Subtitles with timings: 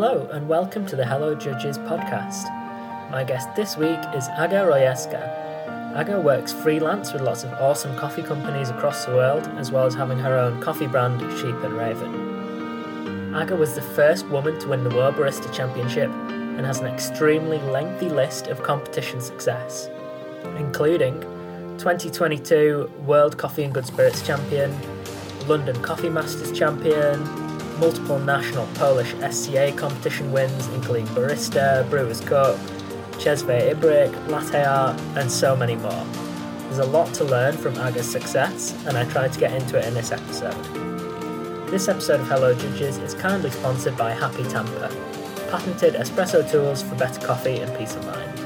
[0.00, 2.44] Hello, and welcome to the Hello Judges podcast.
[3.10, 5.96] My guest this week is Aga Rojewska.
[5.96, 9.96] Aga works freelance with lots of awesome coffee companies across the world, as well as
[9.96, 13.34] having her own coffee brand, Sheep and Raven.
[13.34, 17.58] Aga was the first woman to win the World Barista Championship and has an extremely
[17.58, 19.90] lengthy list of competition success,
[20.58, 21.20] including
[21.78, 24.72] 2022 World Coffee and Good Spirits Champion,
[25.48, 27.47] London Coffee Masters Champion,
[27.78, 32.56] multiple national Polish SCA competition wins, including Barista, Brewers Cup,
[33.12, 36.04] Cezve Ibrik, Latte Art, and so many more.
[36.62, 39.84] There's a lot to learn from Aga's success, and I tried to get into it
[39.86, 40.52] in this episode.
[41.70, 44.88] This episode of Hello Judges is kindly sponsored by Happy Tamper,
[45.50, 48.38] patented espresso tools for better coffee and peace of mind.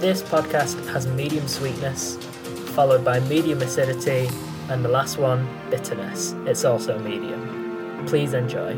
[0.00, 2.16] This podcast has medium sweetness,
[2.74, 4.28] followed by medium acidity,
[4.70, 6.32] and the last one, bitterness.
[6.46, 7.59] It's also medium.
[8.06, 8.76] Please enjoy.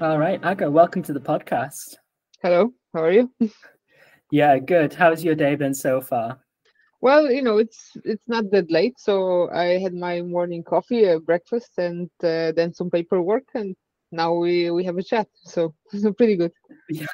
[0.00, 1.96] All right, Aga, welcome to the podcast.
[2.42, 3.30] Hello, how are you?
[4.32, 4.94] Yeah, good.
[4.94, 6.38] How's your day been so far?
[7.02, 11.18] Well, you know, it's it's not that late, so I had my morning coffee, uh,
[11.18, 13.76] breakfast, and uh, then some paperwork, and
[14.10, 15.28] now we we have a chat.
[15.44, 16.52] So, so pretty good.
[16.88, 17.12] Yeah,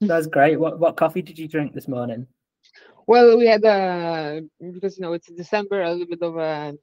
[0.00, 0.58] that's great.
[0.58, 2.26] What what coffee did you drink this morning?
[3.06, 6.74] Well, we had a because you know it's December, a little bit of a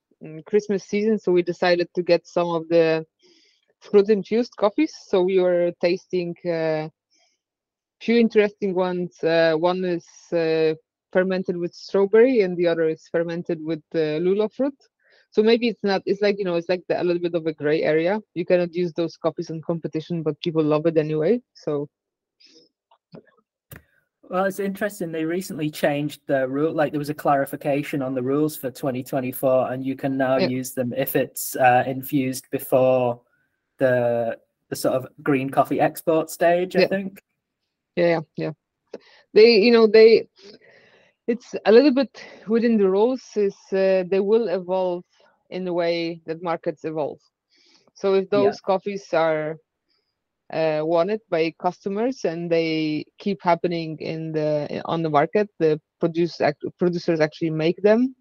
[0.45, 3.05] Christmas season, so we decided to get some of the
[3.81, 4.94] fruit infused coffees.
[5.08, 6.89] So we were tasting uh,
[8.02, 9.23] few interesting ones.
[9.23, 10.73] Uh, one is uh,
[11.11, 14.75] fermented with strawberry, and the other is fermented with lulo fruit.
[15.31, 16.02] So maybe it's not.
[16.05, 18.19] It's like you know, it's like the, a little bit of a gray area.
[18.33, 21.41] You cannot use those coffees in competition, but people love it anyway.
[21.53, 21.89] So
[24.30, 25.12] Well, it's interesting.
[25.12, 26.73] They recently changed the rule.
[26.73, 30.48] Like there was a clarification on the rules for 2024, and you can now Yeah.
[30.48, 33.22] use them if it's uh, infused before
[33.78, 36.76] the the sort of green coffee export stage.
[36.76, 36.88] I Yeah.
[36.88, 37.22] think.
[37.95, 38.52] yeah, yeah, yeah.
[39.33, 40.28] They, you know, they.
[41.28, 43.22] It's a little bit within the rules.
[43.36, 45.04] Is uh, they will evolve
[45.49, 47.20] in the way that markets evolve.
[47.94, 49.58] So if those coffees are
[50.54, 56.39] uh, wanted by customers and they keep happening in the on the market, the produce
[56.42, 58.16] act, producers actually make them.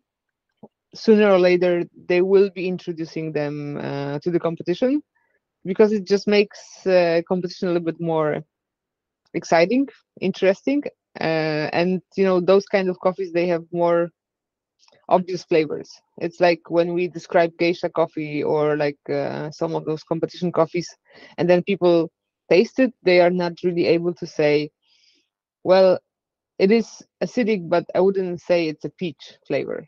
[0.95, 5.03] Sooner or later, they will be introducing them uh, to the competition
[5.65, 8.43] because it just makes uh, competition a little bit more
[9.34, 9.89] exciting,
[10.21, 10.83] interesting,
[11.21, 14.11] uh, and you know those kind of coffees they have more
[15.09, 15.91] obvious flavors.
[16.19, 20.88] It's like when we describe geisha coffee or like uh, some of those competition coffees,
[21.38, 22.10] and then people
[22.50, 24.70] taste it, they are not really able to say,
[25.65, 25.98] well,
[26.59, 29.87] it is acidic, but I wouldn't say it's a peach flavor.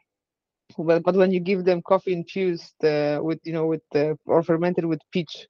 [0.77, 4.43] Well, but when you give them coffee infused uh, with, you know, with the or
[4.43, 5.47] fermented with peach,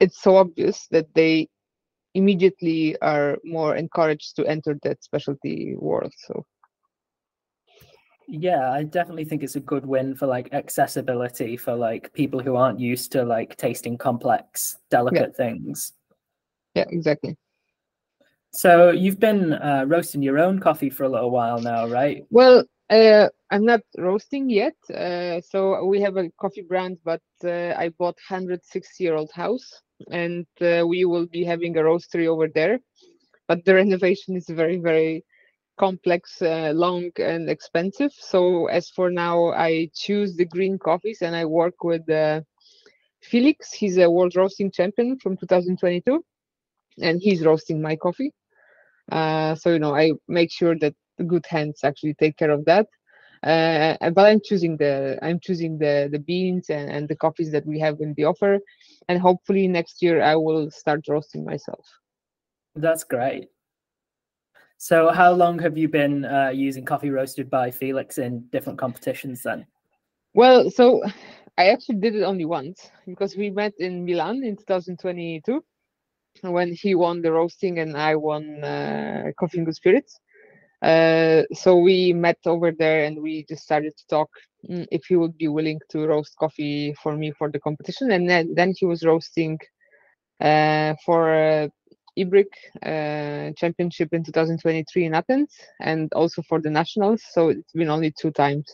[0.00, 1.48] it's so obvious that they
[2.14, 6.12] immediately are more encouraged to enter that specialty world.
[6.26, 6.44] So
[8.30, 12.56] Yeah, I definitely think it's a good win for like accessibility for like people who
[12.56, 15.94] aren't used to like tasting complex, delicate things.
[16.74, 17.38] yeah, exactly.
[18.52, 22.22] So you've been uh, roasting your own coffee for a little while now, right?
[22.28, 24.74] Well, uh, I'm not roasting yet.
[24.94, 29.82] Uh, so we have a coffee brand, but uh, I bought 106 year old house,
[30.10, 32.78] and uh, we will be having a roastery over there.
[33.46, 35.24] But the renovation is very, very
[35.78, 38.12] complex, uh, long, and expensive.
[38.12, 42.42] So as for now, I choose the green coffees, and I work with uh,
[43.22, 43.72] Felix.
[43.72, 46.24] He's a world roasting champion from 2022,
[47.00, 48.32] and he's roasting my coffee.
[49.10, 50.94] Uh, so you know, I make sure that
[51.26, 52.86] good hands actually take care of that.
[53.42, 57.64] Uh, but I'm choosing the I'm choosing the the beans and, and the coffees that
[57.64, 58.58] we have in the offer,
[59.08, 61.86] and hopefully next year I will start roasting myself.
[62.74, 63.48] That's great.
[64.78, 69.42] So how long have you been uh, using coffee roasted by Felix in different competitions
[69.42, 69.66] then?
[70.34, 71.02] Well, so
[71.58, 75.64] I actually did it only once because we met in Milan in 2022
[76.42, 80.20] when he won the roasting and I won uh, Coffee and Good Spirits.
[80.80, 84.30] Uh, so we met over there and we just started to talk
[84.70, 88.12] mm, if he would be willing to roast coffee for me for the competition.
[88.12, 89.58] And then, then he was roasting
[90.40, 91.68] uh, for
[92.22, 97.22] uh, uh, championship in 2023 in Athens and also for the nationals.
[97.32, 98.66] So it's been only two times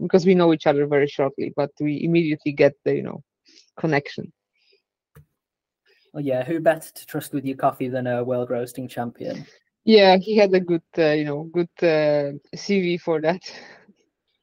[0.00, 3.22] because we know each other very shortly, but we immediately get the you know
[3.78, 4.32] connection.
[6.12, 9.44] Well, yeah, who better to trust with your coffee than a world roasting champion?
[9.84, 13.42] Yeah, he had a good uh, you know good uh, CV for that.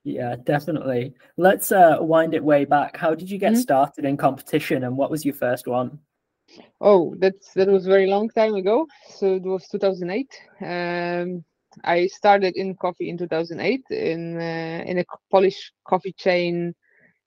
[0.05, 1.13] Yeah, definitely.
[1.37, 2.97] Let's uh, wind it way back.
[2.97, 3.61] How did you get Mhm.
[3.61, 5.99] started in competition and what was your first one?
[6.81, 8.87] Oh, that's that was very long time ago.
[9.09, 10.31] So it was 2008.
[10.61, 11.43] Um,
[11.83, 16.73] I started in coffee in 2008 in uh, in a Polish coffee chain,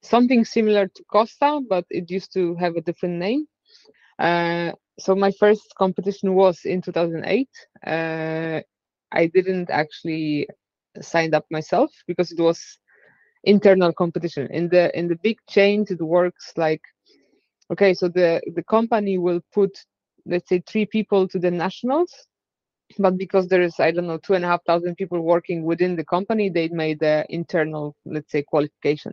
[0.03, 3.47] something similar to Costa, but it used to have a different name.
[4.19, 7.51] Uh, so my first competition was in 2008.
[7.87, 8.61] Uh,
[9.13, 10.49] I didn't actually
[11.01, 12.61] sign up myself because it was
[13.45, 14.49] internal competition.
[14.51, 16.83] In the in the big chains, it works like
[17.73, 19.71] okay, so the the company will put
[20.27, 22.13] let's say three people to the nationals,
[22.99, 25.97] but because there is I don't know two and a half thousand people working within
[25.97, 29.13] the company, they made the internal let's say qualification.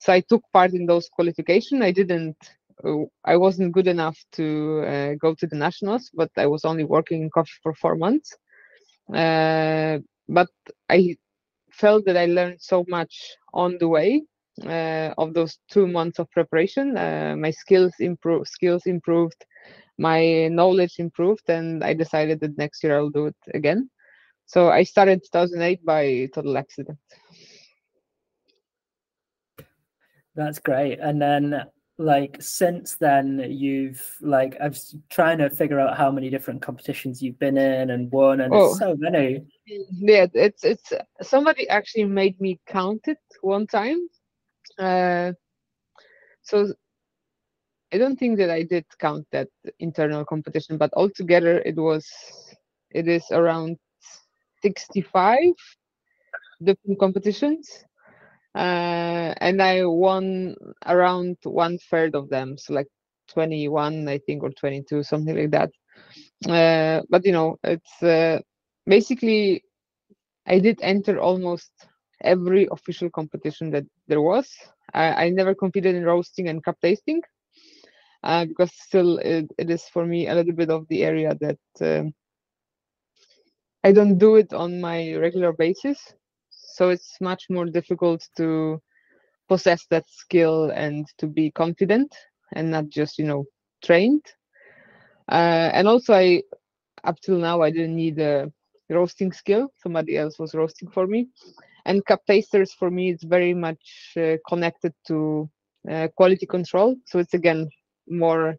[0.00, 1.82] So I took part in those qualification.
[1.82, 2.36] I didn't.
[2.84, 6.84] Uh, I wasn't good enough to uh, go to the nationals, but I was only
[6.84, 8.36] working in coffee for four months.
[9.12, 10.48] Uh, but
[10.88, 11.16] I
[11.72, 14.22] felt that I learned so much on the way
[14.62, 16.96] of those two months of preparation.
[16.96, 19.44] Uh, my skills improved, skills improved,
[19.98, 23.90] my knowledge improved, and I decided that next year I'll do it again.
[24.46, 26.98] So I started 2008 by total accident.
[30.34, 30.98] That's great.
[31.00, 31.64] And then
[31.98, 37.22] like since then you've like i was trying to figure out how many different competitions
[37.22, 39.44] you've been in and won and oh, so many
[39.92, 40.92] yeah it's it's
[41.22, 44.08] somebody actually made me count it one time
[44.78, 45.32] uh
[46.42, 46.74] so
[47.92, 49.48] i don't think that i did count that
[49.78, 52.06] internal competition but altogether it was
[52.90, 53.76] it is around
[54.62, 55.54] 65
[56.62, 57.84] different competitions
[58.54, 60.54] uh, and I won
[60.86, 62.88] around one third of them, so like
[63.28, 65.70] 21, I think, or 22, something like that.
[66.48, 68.40] Uh, but you know, it's uh,
[68.86, 69.62] basically
[70.46, 71.70] I did enter almost
[72.24, 74.48] every official competition that there was.
[74.94, 77.22] I, I never competed in roasting and cup tasting
[78.24, 81.58] uh, because still it, it is for me a little bit of the area that
[81.80, 82.12] um,
[83.84, 86.14] I don't do it on my regular basis.
[86.50, 88.80] So it's much more difficult to
[89.48, 92.14] possess that skill and to be confident
[92.54, 93.44] and not just you know
[93.84, 94.24] trained.
[95.30, 96.42] Uh, and also i
[97.04, 98.50] up till now i didn't need a
[98.90, 99.70] roasting skill.
[99.82, 101.28] Somebody else was roasting for me
[101.86, 105.48] and cup tasters for me is very much uh, connected to
[105.90, 107.68] uh, quality control so it's again
[108.08, 108.56] more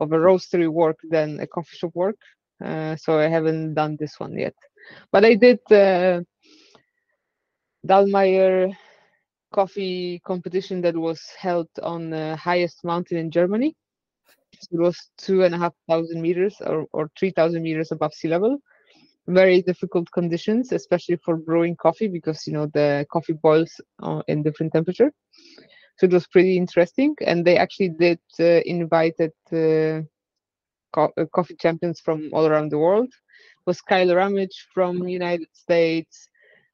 [0.00, 2.16] of a roastery work than a coffee shop work
[2.64, 4.54] uh, so i haven't done this one yet
[5.12, 6.20] but i did uh,
[7.86, 8.74] Dallmayr
[9.52, 13.74] coffee competition that was held on the highest mountain in Germany.
[14.70, 18.58] It was two and a half thousand meters or, or 3,000 meters above sea level.
[19.28, 23.72] Very difficult conditions, especially for brewing coffee because, you know, the coffee boils
[24.02, 25.12] uh, in different temperature.
[25.98, 27.14] So it was pretty interesting.
[27.26, 30.02] And they actually did uh, invited uh,
[30.92, 33.08] co- uh, coffee champions from all around the world.
[33.08, 36.28] It was Kyle Ramage from United States,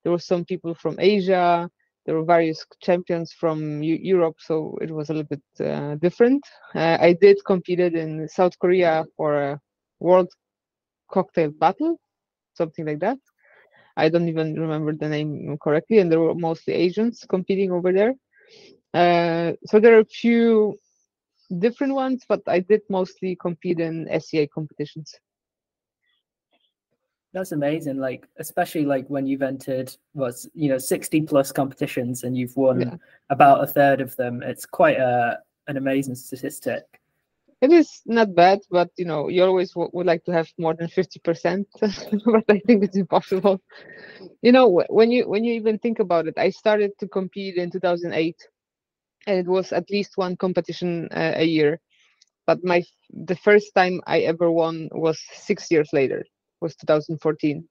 [0.05, 1.71] there were some people from Asia.
[2.07, 6.43] There were various champions from U- Europe, so it was a little bit uh, different.
[6.75, 9.61] I did competed in South Korea for a
[10.01, 10.29] world
[11.11, 11.99] cocktail battle,
[12.55, 13.19] something like that.
[13.97, 18.15] I don't even remember the name correctly, and there were mostly Asians competing over there.
[18.93, 20.79] Uh, so there are a few
[21.59, 25.15] different ones, but I did mostly compete in SCA competitions.
[27.33, 27.99] That's amazing.
[27.99, 32.81] Like, especially like when you've entered was you know sixty plus competitions and you've won
[32.81, 32.97] yeah.
[33.29, 34.43] about a third of them.
[34.43, 36.85] It's quite a an amazing statistic.
[37.65, 40.75] It is not bad, but you know you always w- would like to have more
[40.75, 43.61] than fifty percent, but I think it's impossible.
[44.43, 47.71] You know when you when you even think about it, I started to compete in
[47.71, 48.39] two thousand eight,
[49.27, 51.81] and it was at least one competition uh, a year.
[52.47, 56.25] But my the first time I ever won was six years later
[56.61, 57.69] was 2014.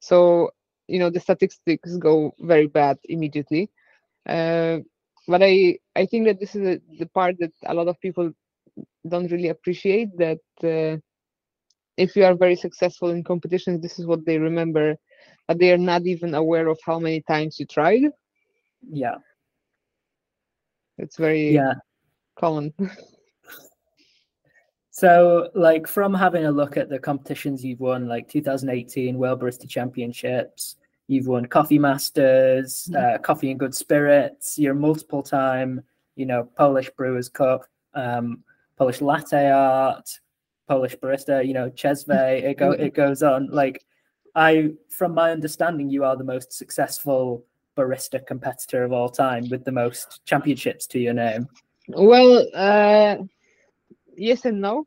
[0.00, 0.50] So
[0.88, 3.70] you know the statistics go very bad immediately.
[4.28, 4.78] Uh,
[5.28, 8.32] but I I think that this is a, the part that a lot of people
[9.08, 10.98] don't really appreciate that uh,
[11.96, 14.96] if you are very successful in competitions, this is what they remember,
[15.48, 18.02] but they are not even aware of how many times you tried.
[18.90, 19.16] Yeah,
[20.98, 21.74] it's very yeah
[22.38, 22.72] common.
[24.92, 29.66] So, like from having a look at the competitions you've won, like 2018 World Barista
[29.66, 33.14] Championships, you've won Coffee Masters, mm-hmm.
[33.14, 34.58] uh, Coffee and Good Spirits.
[34.58, 35.80] You're multiple time,
[36.16, 38.44] you know, Polish Brewers Cup, um,
[38.80, 40.08] Polish Latte Art,
[40.66, 41.46] Polish Barista.
[41.46, 43.48] You know, Cezve, It go it goes on.
[43.50, 43.84] Like
[44.34, 47.44] I, from my understanding, you are the most successful
[47.76, 51.46] barista competitor of all time with the most championships to your name.
[51.88, 52.48] Well.
[52.54, 53.16] Uh
[54.16, 54.86] yes and no.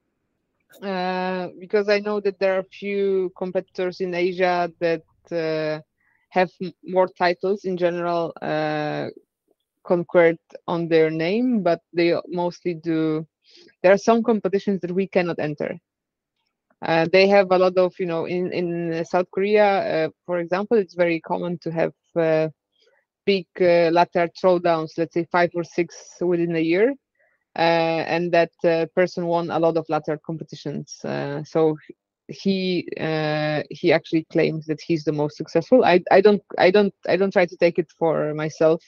[0.82, 5.82] uh, because I know that there are a few competitors in Asia that uh,
[6.30, 6.50] have
[6.84, 9.10] more titles in general uh,
[9.84, 13.28] conquered on their name, but they mostly do.
[13.84, 15.78] There are some competitions that we cannot enter.
[16.86, 19.68] Uh, they have a lot of, you know, in in South Korea,
[20.06, 22.50] uh, for example, it's very common to have uh,
[23.26, 26.94] big uh, latte throwdowns, let's say five or six within a year,
[27.58, 31.00] uh, and that uh, person won a lot of latte art competitions.
[31.46, 31.78] so
[32.28, 32.88] he
[33.70, 35.86] he actually claims that he's the most successful.
[35.86, 38.82] I I don't I don't I don't try to take it for myself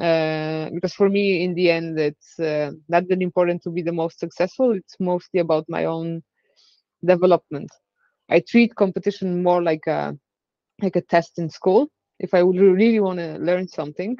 [0.00, 3.92] uh, because for me in the end it's uh, not that important to be the
[3.92, 4.72] most successful.
[4.72, 6.22] It's mostly about my own
[7.04, 7.70] development.
[8.30, 10.16] I treat competition more like a
[10.82, 11.88] like a test in school.
[12.20, 14.16] If i really want to learn something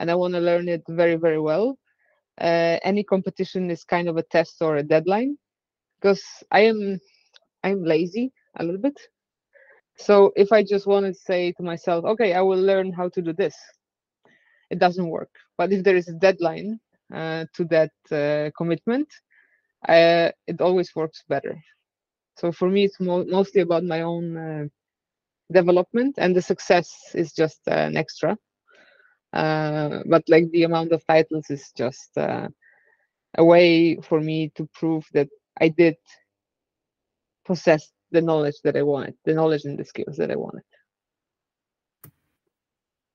[0.00, 1.76] and i want to learn it very very well
[2.40, 5.36] uh, any competition is kind of a test or a deadline
[6.00, 6.98] because i am
[7.64, 8.98] i'm lazy a little bit.
[9.96, 13.22] So if i just want to say to myself okay i will learn how to
[13.22, 13.54] do this
[14.70, 15.30] it doesn't work.
[15.58, 16.80] But if there is a deadline
[17.14, 19.08] uh, to that uh, commitment,
[19.88, 21.56] uh, it always works better.
[22.38, 24.64] So for me, it's mo- mostly about my own uh,
[25.52, 28.36] development, and the success is just an extra.
[29.32, 32.48] Uh, but like the amount of titles is just uh,
[33.38, 35.28] a way for me to prove that
[35.60, 35.96] I did
[37.44, 40.62] possess the knowledge that I wanted, the knowledge and the skills that I wanted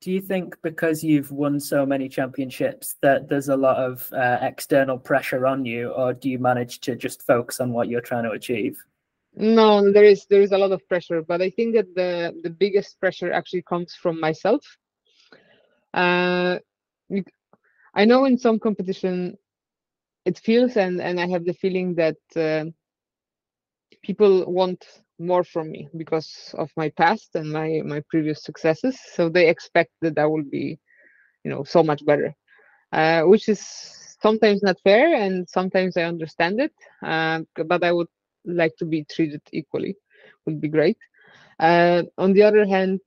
[0.05, 4.37] do you think because you've won so many championships that there's a lot of uh,
[4.39, 8.23] external pressure on you or do you manage to just focus on what you're trying
[8.23, 8.77] to achieve?
[9.35, 12.51] No there is there is a lot of pressure but i think that the the
[12.51, 14.63] biggest pressure actually comes from myself.
[15.91, 16.59] Uh,
[17.95, 19.35] i know in some competition
[20.25, 22.65] it feels and and i have the feeling that uh,
[24.03, 24.81] people want
[25.19, 28.99] more from me because of my past and my my previous successes.
[29.15, 30.77] So they expect that i will be
[31.43, 32.33] you know so much better
[32.93, 33.59] uh, which is
[34.21, 38.07] sometimes not fair and sometimes i understand it uh, but i would
[38.45, 39.95] like to be treated equally
[40.45, 40.97] would be great.
[41.59, 42.99] Uh, on the other hand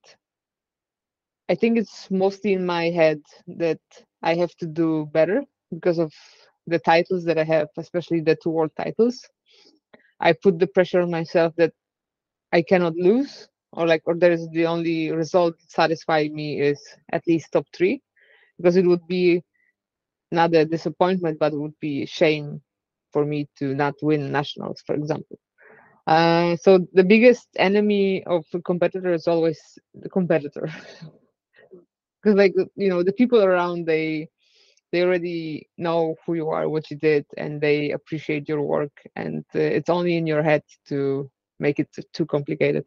[1.49, 3.79] i think it's mostly in my head that
[4.23, 6.11] i have to do better because of
[6.67, 9.27] the titles that i have especially the two world titles.
[10.19, 11.73] I put the pressure on myself that
[12.51, 17.25] I cannot lose, or like, or there is the only result satisfying me is at
[17.27, 18.01] least top three,
[18.57, 19.43] because it would be
[20.31, 22.61] not a disappointment, but it would be a shame
[23.11, 25.37] for me to not win nationals, for example.
[26.07, 29.59] Uh, so the biggest enemy of a competitor is always
[29.93, 30.67] the competitor,
[32.23, 34.27] because like you know the people around they
[34.91, 39.43] they already know who you are, what you did, and they appreciate your work, and
[39.55, 41.29] uh, it's only in your head to
[41.59, 42.85] make it too complicated.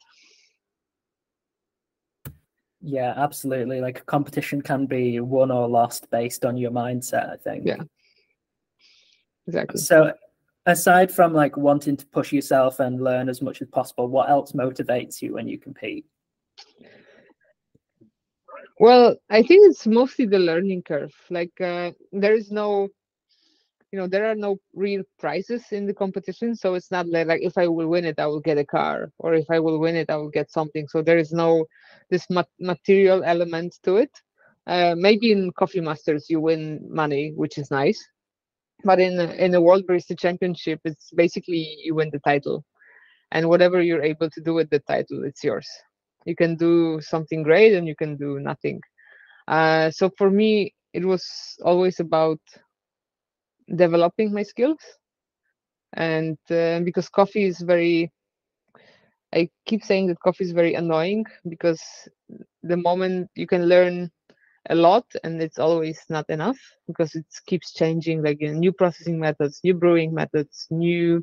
[2.80, 3.80] Yeah absolutely.
[3.80, 7.66] Like a competition can be won or lost based on your mindset i think.
[7.66, 7.82] Yeah.
[9.46, 9.80] Exactly.
[9.80, 10.12] So
[10.66, 14.52] aside from like wanting to push yourself and learn as much as possible what else
[14.52, 16.06] motivates you when you compete?
[18.80, 21.14] Well i think it's mostly the learning curve.
[21.30, 22.88] Like uh, there is no
[23.92, 27.42] you know there are no real prizes in the competition so it's not like, like
[27.42, 29.96] if i will win it i will get a car or if i will win
[29.96, 30.88] it i will get something.
[30.88, 31.66] So there is no
[32.10, 32.26] this
[32.58, 34.10] material element to it.
[34.66, 38.00] Uh, maybe in coffee masters you win money which is nice
[38.84, 42.64] but in in the world barista championship it's basically you win the title
[43.32, 45.68] and whatever you're able to do with the title it's yours.
[46.24, 48.80] You can do something great and you can do nothing.
[49.48, 51.24] Uh, so for me it was
[51.64, 52.40] always about
[53.74, 54.78] developing my skills.
[55.94, 58.10] And uh, because coffee is very
[59.34, 61.80] i keep saying that coffee is very annoying because
[62.62, 64.10] the moment you can learn
[64.70, 69.60] a lot and it's always not enough because it keeps changing like new processing methods
[69.64, 71.22] new brewing methods new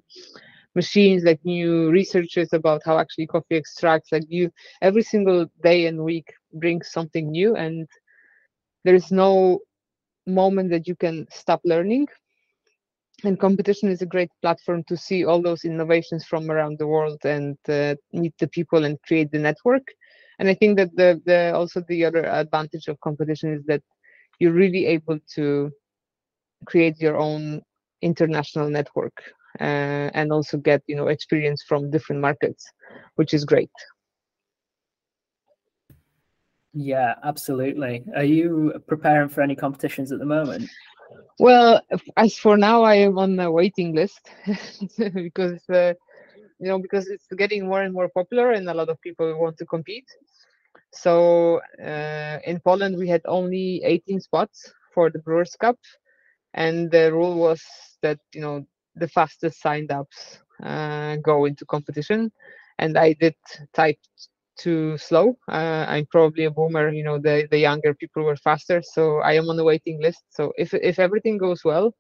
[0.76, 4.12] machines like new researches about how actually coffee extracts.
[4.12, 4.52] Like you
[4.82, 7.88] every single day and week brings something new and
[8.84, 9.60] there is no
[10.26, 12.08] moment that you can stop learning
[13.24, 17.20] and competition is a great platform to see all those innovations from around the world
[17.24, 19.84] and uh, meet the people and create the network.
[20.40, 23.84] And i think that the, the also the other advantage of competition is that
[24.40, 25.70] you're really able to
[26.66, 27.62] create your own
[28.02, 29.14] international network
[29.60, 32.66] uh, and also get you know experience from different markets
[33.16, 33.72] which is great.
[36.74, 38.04] Yeah absolutely.
[38.16, 40.70] Are you preparing for any competitions at the moment
[41.40, 41.82] Well,
[42.18, 44.30] as for now, I am on the waiting list
[45.14, 45.94] because uh,
[46.60, 49.58] you know because it's getting more and more popular, and a lot of people want
[49.58, 50.08] to compete.
[50.92, 55.78] So uh, in Poland, we had only 18 spots for the Brewers Cup,
[56.54, 57.62] and the rule was
[58.02, 62.32] that you know the fastest signed ups uh, go into competition,
[62.80, 63.36] and I did
[63.74, 64.00] type
[64.60, 65.38] too slow.
[65.48, 66.90] Uh, I'm probably a boomer.
[66.90, 70.24] You know, the the younger people were faster, so I am on the waiting list.
[70.30, 71.96] So if if everything goes well,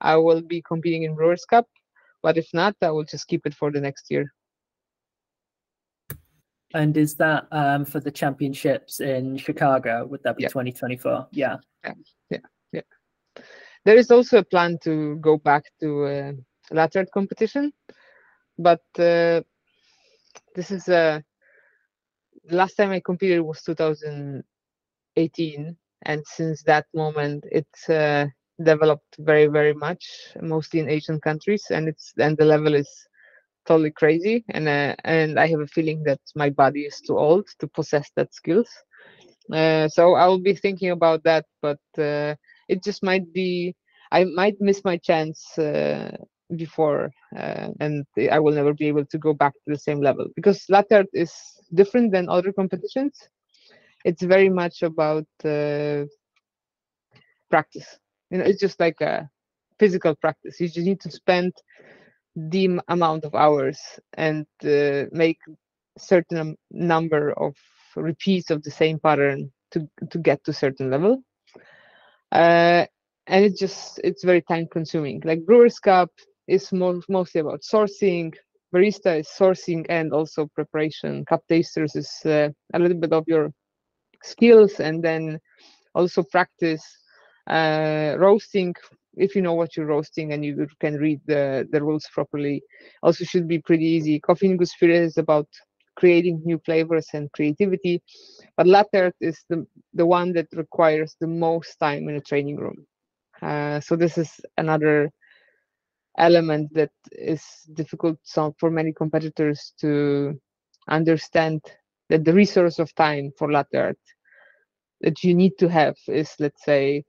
[0.00, 1.66] I will be competing in Brewers Cup.
[2.22, 4.32] But if not, I will just keep it for the next year.
[6.74, 10.06] And is that um, for the championships in Chicago?
[10.06, 10.48] Would that be Yeah.
[10.48, 11.28] 2024?
[11.30, 11.56] Yeah.
[11.84, 11.94] Yeah,
[12.72, 12.82] yeah.
[13.84, 16.32] There is also a plan to go back to uh,
[16.72, 17.72] latte art competition,
[18.58, 19.42] but uh,
[20.56, 21.24] this is uh, the
[22.50, 25.76] last time I competed was 2018,
[26.06, 28.26] and since that moment it's uh,
[28.62, 30.04] developed very very much,
[30.40, 32.88] mostly in Asian countries, and it's and the level is
[33.66, 37.46] totally crazy, and uh, and I have a feeling that my body is too old
[37.60, 38.68] to possess that skills.
[39.52, 42.34] Uh, so I will be thinking about that, but uh,
[42.68, 43.74] it just might be
[44.12, 46.16] I might miss my chance uh,
[46.56, 50.26] before, uh, and I will never be able to go back to the same level
[50.34, 51.32] because latte is
[51.74, 53.28] different than other competitions.
[54.04, 56.04] It's very much about uh,
[57.50, 57.98] practice.
[58.30, 59.28] You know, it's just like a
[59.78, 60.60] physical practice.
[60.60, 61.52] You just need to spend
[62.36, 63.78] the amount of hours
[64.14, 65.38] and uh, make
[65.98, 67.54] certain um, number of
[67.96, 71.22] repeats of the same pattern to to get to certain level.
[72.32, 72.84] Uh,
[73.26, 75.20] and it just it's very time consuming.
[75.24, 76.10] Like Brewers Cup
[76.48, 78.32] is mo- mostly about sourcing.
[78.74, 81.24] Barista is sourcing and also preparation.
[81.26, 83.50] Cup tasters is uh, a little bit of your
[84.22, 85.38] skills and then
[85.94, 86.82] also practice
[87.48, 88.74] uh, roasting
[89.16, 92.62] if you know what you're roasting and you can read the, the rules properly
[93.02, 95.48] also should be pretty easy coffee good spirit is about
[95.96, 98.02] creating new flavors and creativity
[98.56, 102.56] but latte art is the, the one that requires the most time in a training
[102.56, 102.86] room
[103.42, 105.10] uh, so this is another
[106.18, 107.42] element that is
[107.74, 110.38] difficult so for many competitors to
[110.88, 111.60] understand
[112.08, 113.98] that the resource of time for latte art
[115.00, 117.04] that you need to have is let's say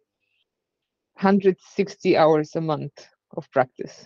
[1.22, 4.06] 160 hours a month of practice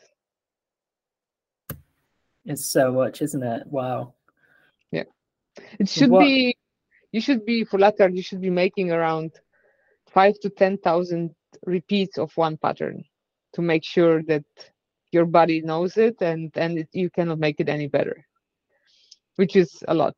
[2.43, 3.67] It's so much, isn't it?
[3.67, 4.15] Wow.
[4.91, 5.03] Yeah.
[5.79, 6.55] It should What- be
[7.11, 9.31] you should be for latte art you should be making around
[10.13, 11.35] five to ten thousand
[11.65, 13.03] repeats of one pattern
[13.53, 14.45] to make sure that
[15.11, 18.25] your body knows it and and it, you cannot make it any better
[19.35, 20.15] which is a lot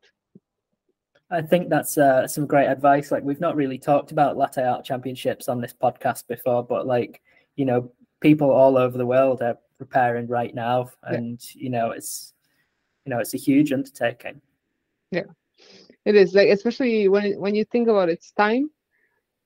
[1.32, 3.12] I think that's uh, some great advice.
[3.12, 7.21] Like we've not really talked about latte art championships on this podcast before, but like
[7.56, 11.15] you know, people all over the world are preparing right now, Yeah.
[11.15, 12.34] and you know, it's
[13.06, 14.41] you know, it's a huge undertaking.
[15.10, 15.23] Yeah.
[16.06, 18.69] It is like especially when when you think about its time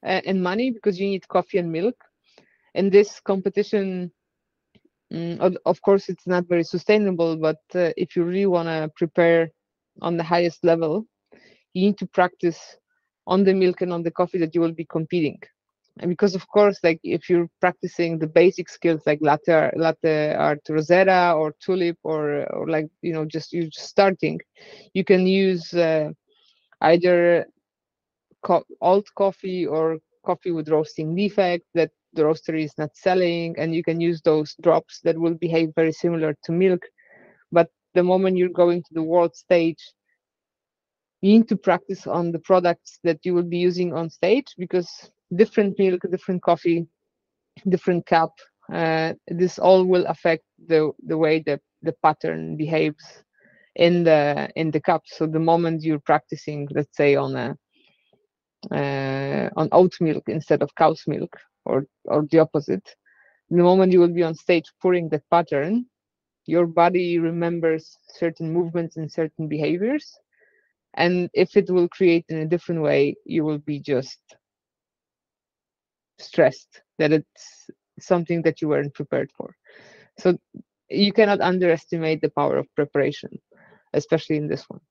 [0.06, 1.96] uh, and money because you need coffee and milk.
[2.74, 4.12] In this competition,
[5.14, 7.38] mm, of, course, it's not very sustainable.
[7.38, 9.50] But uh, if you really want to prepare
[10.02, 11.06] on the highest level,
[11.74, 12.78] you need to practice
[13.28, 15.40] on the milk and on the coffee that you will be competing.
[16.00, 20.60] And because of course, like if you're practicing the basic skills like latte, latte art
[20.70, 24.40] rosetta or tulip or or like you know just you just starting,
[24.94, 26.12] you can use uh,
[26.82, 27.46] either
[28.44, 33.74] co- alt coffee or coffee with roasting defect that the roastery is not selling and
[33.74, 36.82] you can use those drops that will behave very similar to milk.
[37.52, 39.84] But the moment you're going to the world stage
[41.22, 44.90] you need to practice on the products that you will be using on stage because
[45.36, 46.86] different milk different coffee
[47.68, 48.34] different cup
[48.74, 53.24] uh, this all will affect the the way that the pattern behaves
[53.76, 55.04] in the in the cup.
[55.06, 57.58] So the moment you're practicing let's say on a
[58.72, 61.34] uh, on oat milk instead of cow's milk
[61.68, 62.96] or or the opposite.
[63.50, 65.86] The moment you will be on stage pouring that pattern
[66.46, 70.18] your body remembers certain movements and certain behaviors.
[70.96, 74.20] And if it will create in a different way you will be just
[76.20, 79.56] stressed that it's something that you weren't prepared for.
[80.20, 80.38] So
[80.90, 83.30] you cannot underestimate the power of preparation
[83.94, 84.82] especially in this one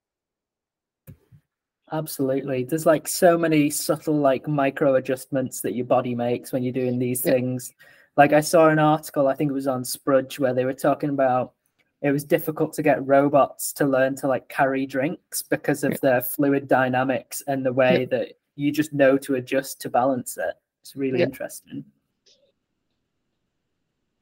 [1.92, 2.64] Absolutely.
[2.64, 6.98] There's like so many subtle like micro adjustments that your body makes when you're doing
[6.98, 7.32] these Yeah.
[7.32, 7.72] things.
[8.16, 11.10] Like I saw an article, I think it was on Sprudge, where they were talking
[11.10, 11.52] about
[12.02, 15.98] it was difficult to get robots to learn to like carry drinks because of Yeah.
[16.02, 20.54] their fluid dynamics and the way that you just know to adjust to balance it.
[20.82, 21.26] It's really Yeah.
[21.26, 21.84] interesting.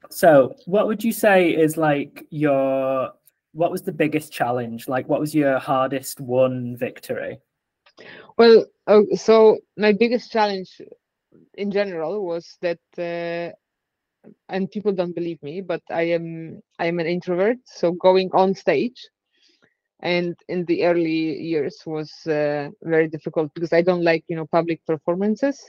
[0.09, 3.13] So, what would you say is like your
[3.53, 4.87] what was the biggest challenge?
[4.89, 7.39] Like, what was your hardest won victory?
[8.37, 10.81] Well, uh, so my biggest challenge
[11.55, 13.53] in general was that, uh,
[14.49, 17.57] and people don't believe me, but I am I am an introvert.
[17.65, 18.99] So going on stage,
[20.01, 24.47] and in the early years was uh, very difficult because I don't like you know
[24.47, 25.59] public performances.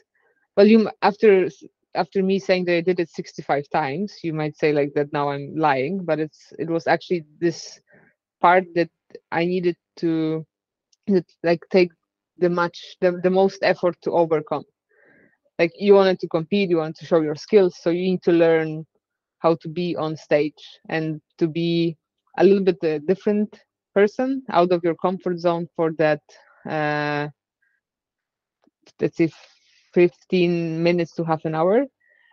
[0.56, 1.48] Well, you after
[1.94, 5.30] after me saying that I did it 65 times, you might say like that now
[5.30, 7.80] I'm lying, but it's it was actually this
[8.40, 8.90] part that
[9.32, 10.44] I needed to
[11.42, 11.90] like take
[12.38, 14.64] the much the, the most effort to overcome.
[15.58, 18.32] Like you wanted to compete, you wanted to show your skills, so you need to
[18.32, 18.84] learn
[19.38, 21.96] how to be on stage and to be
[22.38, 23.60] a little bit a different
[23.94, 26.20] person out of your comfort zone for that
[26.68, 27.28] uh,
[29.00, 29.30] let's say
[29.94, 31.84] 15 minutes to half an hour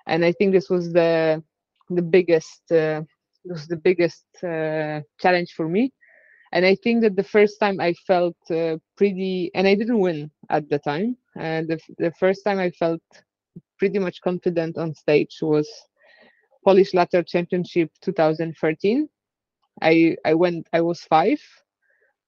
[0.08, 1.42] and i think this was the
[1.89, 3.02] the biggest uh,
[3.46, 5.92] was the biggest uh, challenge for me
[6.54, 10.32] and i think that the first time i felt uh, pretty and i didn't win
[10.50, 13.02] at the time and the, the first time i felt
[13.80, 15.70] pretty much confident on stage was
[16.66, 19.10] polish latte championship 2013
[19.82, 21.39] i i went i was five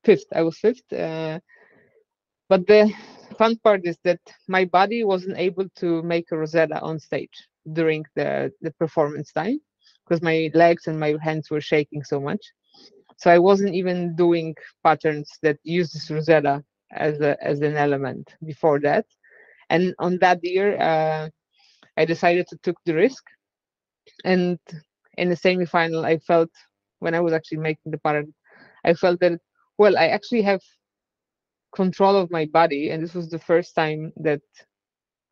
[0.06, 1.40] fifth i was fifth uh,
[2.50, 2.92] but the
[3.38, 7.38] fun part is that my body wasn't able to make a rosetta on stage
[7.74, 9.60] during the the performance time
[10.04, 12.44] because my legs and my hands were shaking so much
[13.18, 18.36] so i wasn't even doing patterns that use this rosetta as a as an element
[18.46, 19.06] before that.
[19.70, 21.30] And on that year uh,
[21.98, 23.24] i decided to take the risk.
[24.24, 24.60] And
[25.18, 26.50] in the semi-final i felt
[27.00, 28.34] when i was actually making the pattern
[28.84, 29.40] i felt that
[29.78, 30.62] well i actually have
[31.76, 34.42] control of my body and this was the first time that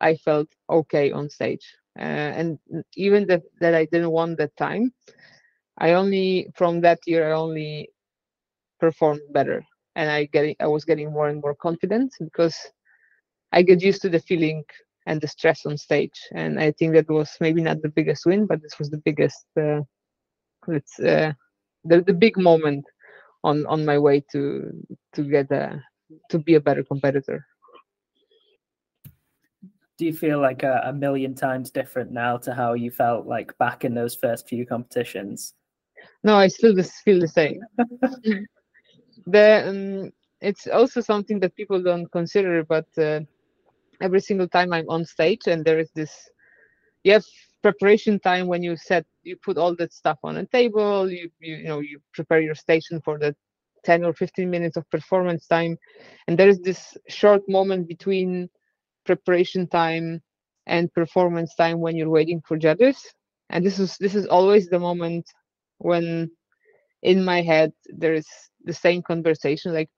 [0.02, 1.66] i felt okay on stage.
[2.00, 2.60] Uh, and
[2.96, 4.92] even that that i didn't want that time
[5.80, 7.90] i only from that year i only
[8.80, 9.64] performed better
[9.96, 12.58] and i get i was getting more and more confident because
[13.52, 14.64] i get used to the feeling
[15.06, 18.46] and the stress on stage and i think that was maybe not the biggest win
[18.46, 19.82] but this was the biggest uh,
[20.68, 21.34] it's uh,
[21.84, 22.86] the, the big moment
[23.44, 24.72] on on my way to
[25.14, 25.82] to get a
[26.30, 27.46] to be a better competitor.
[29.98, 33.56] Do you feel like a, a, million times different now to how you felt like
[33.60, 35.54] back in those first few competitions
[36.24, 37.60] no i still feel the same.
[39.28, 40.12] The um,
[40.42, 43.22] it's also something that people don't consider but uh,
[44.02, 46.30] every single time i'm on stage and there is this
[47.04, 47.26] you have
[47.62, 51.56] preparation time when you set you put all that stuff on a table you you,
[51.56, 53.36] you know you prepare your station for the
[53.86, 55.78] 10 or 15 minutes of performance time
[56.28, 58.50] and there is this short moment between
[59.06, 60.22] preparation time
[60.68, 62.98] and performance time when you're waiting for judges
[63.50, 65.26] and this is this is always the moment
[65.84, 66.32] when
[67.04, 68.28] in my head there is
[68.66, 69.90] the same conversation like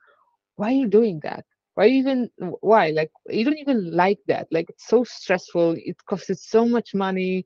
[0.55, 1.45] why are you doing that?
[1.75, 2.29] Why even
[2.61, 2.89] why?
[2.91, 4.47] Like you don't even like that.
[4.51, 5.75] Like it's so stressful.
[5.77, 7.45] It costs so much money.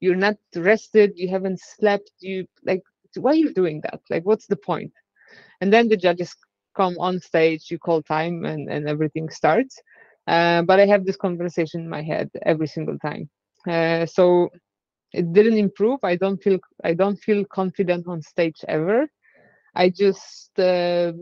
[0.00, 1.12] You're not rested.
[1.16, 2.10] You haven't slept.
[2.20, 2.82] You like
[3.16, 4.00] why are you doing that?
[4.10, 4.92] Like what's the point?
[5.60, 6.34] And then the judges
[6.76, 7.70] come on stage.
[7.70, 9.80] You call time and and everything starts.
[10.26, 13.28] Uh, but i have this conversation in my head every single time.
[13.68, 14.48] Uh, so
[15.12, 19.06] it didn't improve i don't feel i don't feel confident on stage ever
[19.74, 21.12] i just uh,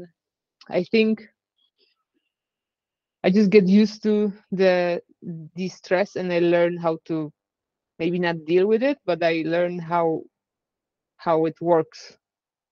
[0.71, 1.23] i think
[3.25, 5.03] I just get used to the
[5.57, 7.33] the stress and I learn how to
[7.99, 10.23] maybe not deal with it, but I learn how
[11.17, 12.19] how it works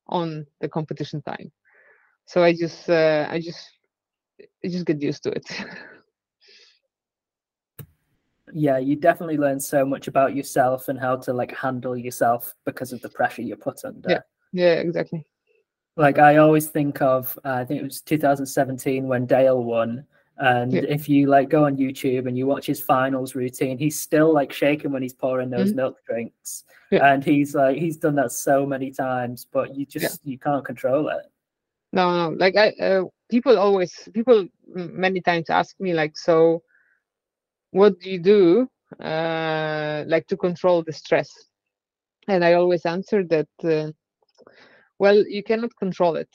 [0.09, 1.53] on the competition time.
[2.27, 3.63] So I just uh, I just
[4.65, 5.47] I just get used to it.
[8.59, 12.91] yeah, you definitely learn so much about yourself and how to like handle yourself because
[12.91, 14.09] of the pressure you're put under.
[14.09, 15.27] Yeah, yeah, exactly.
[15.99, 20.07] Like I always think of, uh, I think it was 2017 when Dale won,
[20.39, 20.85] and yeah.
[20.89, 24.55] if you like go on YouTube and you watch his finals routine, he's still like
[24.55, 25.77] shaking when he's pouring those mm-hmm.
[25.77, 26.65] milk drinks.
[26.91, 27.13] Yeah.
[27.13, 30.31] And he's like he's done that so many times, but you just yeah.
[30.31, 31.31] you can't control it.
[31.93, 32.37] No, no.
[32.37, 36.63] Like I uh, people always people many times ask me like so
[37.71, 38.69] what do you do
[39.01, 41.31] uh like to control the stress?
[42.29, 43.91] And I always answer that uh,
[44.99, 46.29] well, you cannot control it.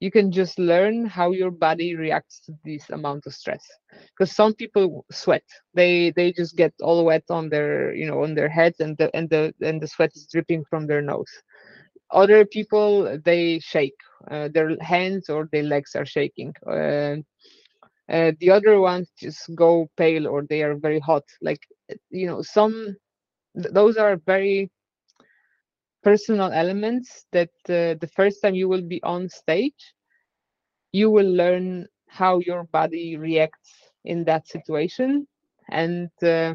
[0.00, 3.64] You can just learn how your body reacts to this amount of stress.
[4.08, 5.44] Because some people sweat.
[5.74, 9.10] They they just get all wet on their you know on their heads and the
[9.16, 11.30] and the and the sweat is dripping from their nose.
[12.10, 13.96] Other people they shake.
[14.30, 16.52] Uh, their hands or their legs are shaking.
[16.66, 17.16] Uh,
[18.12, 21.24] uh, the other ones just go pale or they are very hot.
[21.42, 21.60] Like
[22.10, 22.96] you know some
[23.56, 24.70] th- those are very
[26.02, 29.94] personal elements that uh, the first time you will be on stage
[30.92, 33.70] you will learn how your body reacts
[34.04, 35.26] in that situation.
[35.70, 36.54] And uh,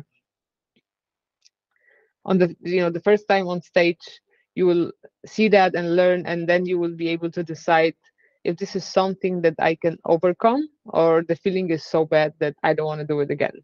[2.25, 4.21] on the you know the first time on stage
[4.55, 4.91] you will
[5.25, 7.95] see that and learn and then you will be able to decide
[8.47, 12.55] if this is something that i can overcome or the feeling is so bad that
[12.63, 13.57] i don't want to do it again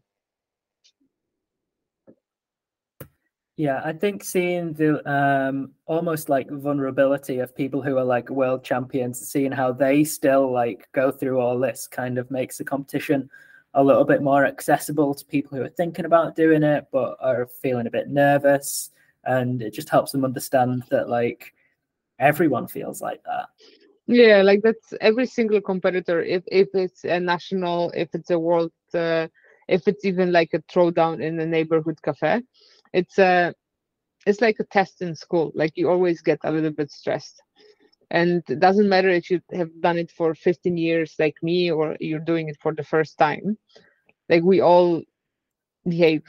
[3.56, 8.64] Yeah, I think seeing the um almost like vulnerability of people who are like world
[8.64, 13.30] champions, seeing how they still like go through all this kind of makes the competition
[13.74, 17.46] a little bit more accessible to people who are thinking about doing it but are
[17.46, 18.90] feeling a bit nervous
[19.24, 21.54] and it just helps them understand that like
[22.18, 23.48] everyone feels like that.
[24.06, 28.72] Yeah, like that's every single competitor if if it's a national, if it's a world
[28.94, 29.28] uh,
[29.68, 32.42] if it's even like a throwdown in a neighborhood cafe
[32.92, 33.54] it's a
[34.26, 37.42] it's like a test in school like you always get a little bit stressed.
[38.10, 41.96] And it doesn't matter if you have done it for 15 years like me or
[42.00, 43.58] you're doing it for the first time.
[44.28, 45.02] Like we all
[45.88, 46.22] behave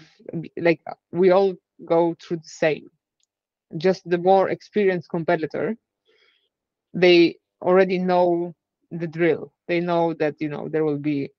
[0.58, 1.54] like we all
[1.86, 2.88] go through the same.
[3.78, 5.76] Just the more experienced competitor
[6.94, 8.54] they already know
[8.92, 9.54] the drill.
[9.68, 11.30] They know that you know there will be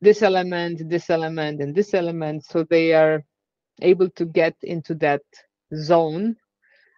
[0.00, 2.44] this element this element and this element.
[2.44, 3.22] So they are
[3.82, 5.22] able to get into that
[5.74, 6.36] zone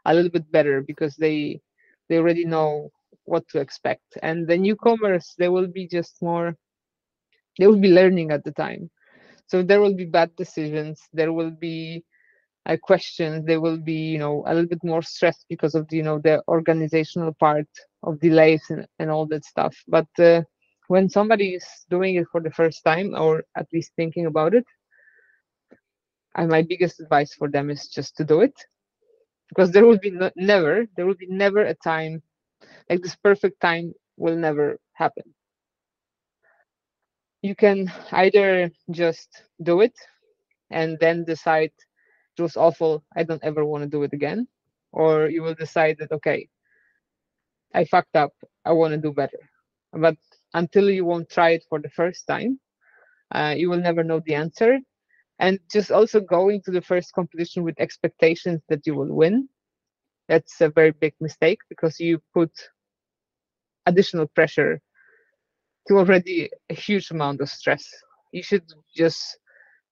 [0.04, 1.60] a little bit better because they
[2.08, 2.90] they already know
[3.24, 4.18] what to expect.
[4.22, 6.56] And the newcomers they will be just more
[7.58, 8.90] they will be learning at the time.
[9.46, 11.00] So there will be bad decisions.
[11.12, 12.04] There will be
[12.66, 13.44] uh, questions.
[13.46, 16.42] There will be you know a little bit more stress because of you know the
[16.48, 17.68] organizational part
[18.02, 19.76] of delays and, and all that stuff.
[19.88, 20.42] But uh,
[20.88, 24.64] when somebody is doing it for the first time or at least thinking about it
[26.36, 28.54] and my biggest advice for them is just to do it.
[29.48, 32.22] Because there will be no, never there will be never a time
[32.88, 35.24] like this perfect time will never happen.
[37.42, 39.28] You can either just
[39.62, 39.94] do it
[40.70, 41.72] and then decide
[42.38, 44.46] it was awful i don't ever want to do it again.
[44.92, 46.48] Or you will decide that okay
[47.74, 48.32] i fucked up.
[48.64, 49.38] I want to do better.
[49.92, 50.16] But
[50.54, 52.60] until you won't try it for the first time
[53.32, 54.78] uh, you will never know the answer.
[55.38, 59.48] And just also going to the first competition with expectations that you will win
[60.28, 62.52] that's a very big mistake because you put
[63.86, 64.80] additional pressure
[65.88, 67.84] to already a huge amount of stress.
[68.32, 68.62] You should
[68.94, 69.38] just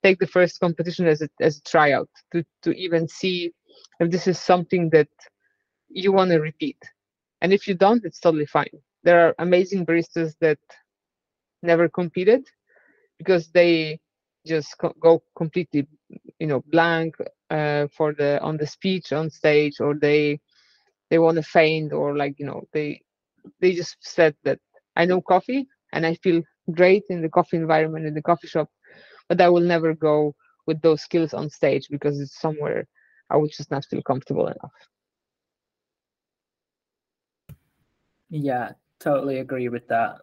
[0.05, 3.51] take the first competition as a, as a tryout to, to even see
[3.99, 5.09] if this is something that
[5.88, 6.79] you want to repeat
[7.40, 8.77] and if you don't it's totally fine.
[9.05, 10.59] There are amazing baristas that
[11.62, 12.44] never competed
[13.18, 13.98] because they
[14.46, 15.87] just co- go completely
[16.38, 17.14] you know blank
[17.51, 20.38] uh, for the on the speech on stage or they
[21.11, 23.01] they want to faint or like you know they
[23.61, 24.59] they just said that
[24.96, 28.68] i know coffee and i feel great in the coffee environment in the coffee shop
[29.29, 30.35] but i will never go
[30.66, 32.87] with those skills on stage because it's somewhere
[33.31, 34.77] i would just not feel comfortable enough
[38.31, 40.19] yeah totally agree with that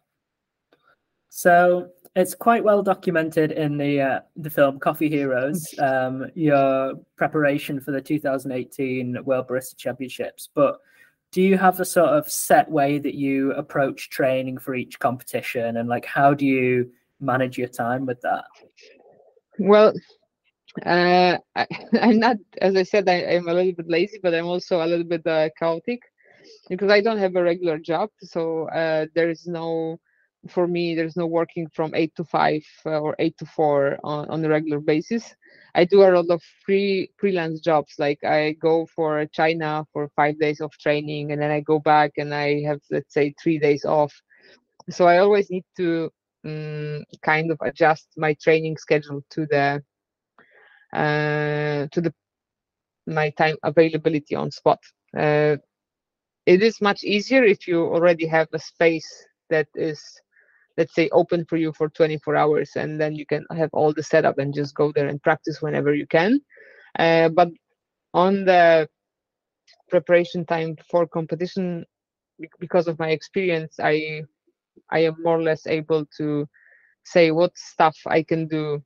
[1.30, 7.82] so it's quite well documented in the uh, the film Coffee Heroes, um, your preparation
[7.82, 10.50] for the 2018 World Barista Championships.
[10.56, 10.80] But
[11.32, 15.76] do you have a sort of set way that you approach training for each competition,
[15.76, 16.90] and like how do you
[17.20, 18.46] manage your time with that?
[19.60, 19.94] Well,
[20.86, 24.46] uh, I, am not, as I said, I, am a little bit lazy, but I'm
[24.46, 26.00] also a little bit uh, chaotic
[26.70, 30.00] because I don't have a regular job, so uh, there is no
[30.48, 34.30] for me there's no working from 8 to 5 uh, or 8 to 4 on,
[34.30, 35.36] on a regular basis.
[35.74, 40.40] I do a lot of free freelance jobs like i go for china for five
[40.40, 43.86] days of training and then i go back and i have let's say three days
[43.86, 44.14] off.
[44.90, 46.12] So i always need to
[46.46, 49.84] um, kind of adjust my training schedule to the
[50.94, 52.14] uh, to the
[53.08, 54.80] my time availability on spot.
[55.18, 55.58] Uh,
[56.46, 59.10] it is much easier if you already have a space
[59.50, 60.02] that is
[60.78, 64.04] let's say open for you for 24 hours and then you can have all the
[64.04, 66.40] setup and just go there and practice whenever you can.
[67.00, 67.50] Uh, but
[68.14, 68.88] on the
[69.90, 71.86] preparation time for competition
[72.60, 74.22] because of my experience i
[74.92, 76.46] i am more or less able to
[77.04, 78.82] say what stuff i can do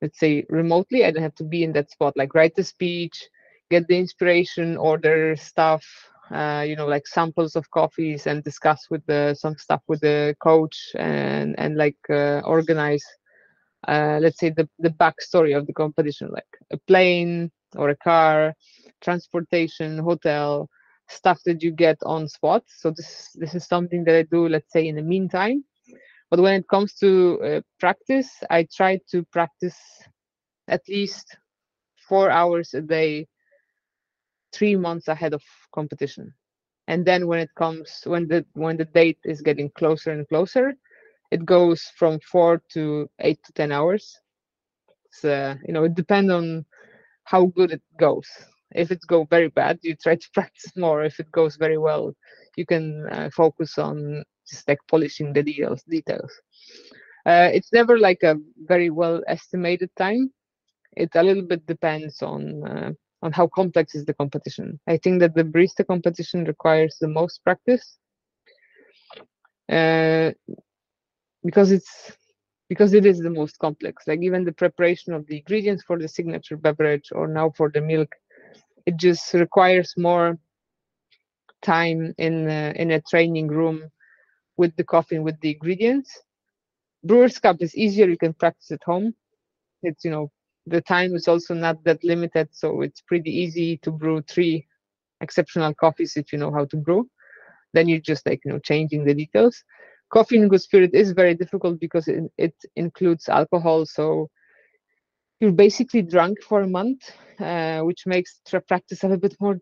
[0.00, 1.04] let's say remotely.
[1.04, 3.28] I don't have to be in that spot like write the speech
[3.70, 5.84] get the inspiration order stuff
[6.32, 10.34] uh, you know, like samples of coffees and discuss with the some stuff with the
[10.42, 13.04] coach and and like uh, organize,
[13.88, 18.54] uh, let's say the the backstory of the competition, like a plane or a car,
[19.02, 20.68] transportation, hotel,
[21.08, 22.62] stuff that you get on spot.
[22.66, 25.64] So this this is something that I do, let's say, in the meantime.
[26.30, 29.78] But when it comes to uh, practice, I try to practice
[30.68, 31.36] at least
[32.08, 33.26] four hours a day,
[34.52, 36.32] three months ahead of competition.
[36.88, 40.74] And then when it comes when the when the date is getting closer and closer,
[41.30, 44.18] it goes from four to eight to ten hours.
[45.10, 46.64] So uh, you know it depends on
[47.24, 48.28] how good it goes.
[48.74, 51.04] If it go very bad, you try to practice more.
[51.04, 52.14] If it goes very well,
[52.56, 55.82] you can uh, focus on just like polishing the details.
[55.84, 56.32] Details.
[57.26, 60.30] Uh, it's never like a very well estimated time.
[60.96, 62.90] It a little bit depends on uh,
[63.22, 64.78] on how complex is the competition.
[64.86, 67.98] I think that the barista competition requires the most practice
[69.70, 70.32] uh,
[71.44, 72.12] because it's
[72.68, 74.04] because it is the most complex.
[74.06, 77.80] Like even the preparation of the ingredients for the signature beverage or now for the
[77.80, 78.10] milk,
[78.86, 80.38] it just requires more
[81.62, 83.90] time in uh, in a training room
[84.56, 86.10] with the coffee with the ingredients.
[87.04, 89.14] Brewers Cup is easier; you can practice at home.
[89.82, 90.30] It's you know
[90.68, 94.66] the time is also not that limited, so it's pretty easy to brew three
[95.20, 97.08] exceptional coffees if you know how to brew.
[97.74, 99.64] Then you're just like you know changing the details
[100.10, 104.28] coffee in good spirit is very difficult because it, it includes alcohol so
[105.40, 109.58] you're basically drunk for a month uh, which makes practice a little bit more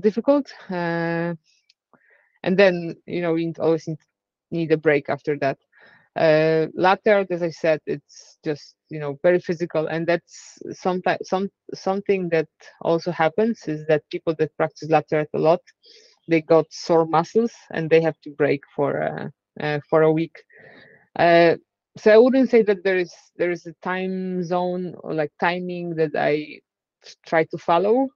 [0.00, 1.34] difficult uh,
[2.42, 3.88] and then you know you always
[4.50, 5.58] need a break after that
[6.16, 11.28] uh, latte art as i said it's just you know very physical and that's sometimes
[11.28, 12.48] some something that
[12.82, 15.60] also happens is that people that practice latte art a lot
[16.28, 19.28] they got sore muscles and they have to break for uh,
[19.64, 20.34] uh, for a week.
[21.18, 21.56] Uh,
[21.96, 25.94] so I wouldn't say that there is there is a time zone or like timing
[25.96, 26.60] that I
[27.26, 28.08] try to follow.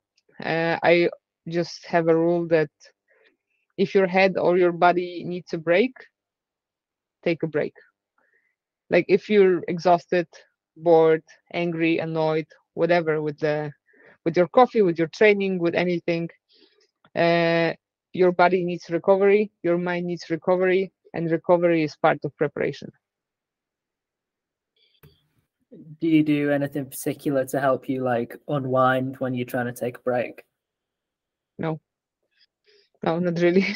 [0.43, 1.09] Uh, I
[1.49, 2.71] just have a rule that
[3.79, 5.93] if your head or your body needs a break,
[7.27, 7.75] take a break.
[8.91, 10.29] Like if you're exhausted,
[10.77, 13.73] bored, angry, annoyed, whatever with the
[14.25, 16.29] with your coffee, with your training, with anything,
[17.15, 17.73] uh,
[18.12, 22.91] your body needs recovery, your mind needs recovery, and recovery is part of preparation.
[26.01, 29.99] Do you do anything particular to help you like unwind when you're trying to take
[29.99, 30.45] a break?
[31.59, 31.81] No,
[33.03, 33.67] no, not really.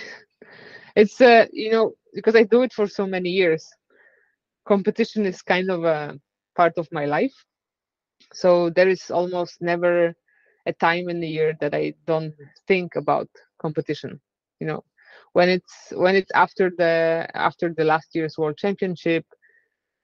[0.96, 3.66] it's uh, you know, because I do it for so many years.
[4.66, 6.18] Competition is kind of a
[6.56, 7.34] part of my life,
[8.32, 10.14] so there is almost never
[10.66, 12.34] a time in the year that I don't
[12.66, 13.28] think about
[13.60, 14.20] competition.
[14.60, 14.84] You know,
[15.32, 19.24] when it's when it's after the after the last year's world championship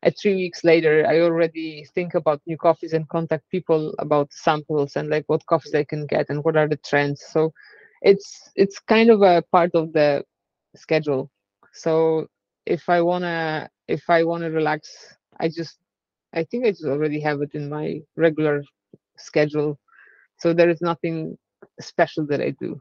[0.03, 4.97] at three weeks later i already think about new coffees and contact people about samples
[4.97, 7.53] and like what coffees i can get and what are the trends so
[8.03, 10.23] it's it's kind of a part of the
[10.77, 11.31] schedule
[11.77, 12.27] so
[12.65, 15.79] if i want to if i want to relax i just
[16.35, 18.63] i think i just already have it in my regular
[19.19, 19.79] schedule.
[20.39, 21.37] So there is nothing
[21.81, 22.81] special that i do.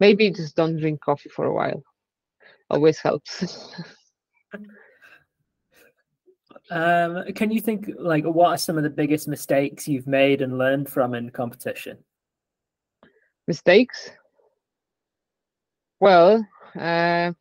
[0.00, 1.82] Maybe just don't drink coffee for a while.
[2.70, 3.74] Always helps.
[6.68, 10.58] Um, can you think like what are some of the biggest mistakes you've made and
[10.58, 11.98] learned from in competition?
[13.46, 14.10] Mistakes?
[16.00, 16.44] Well
[16.78, 17.32] uh,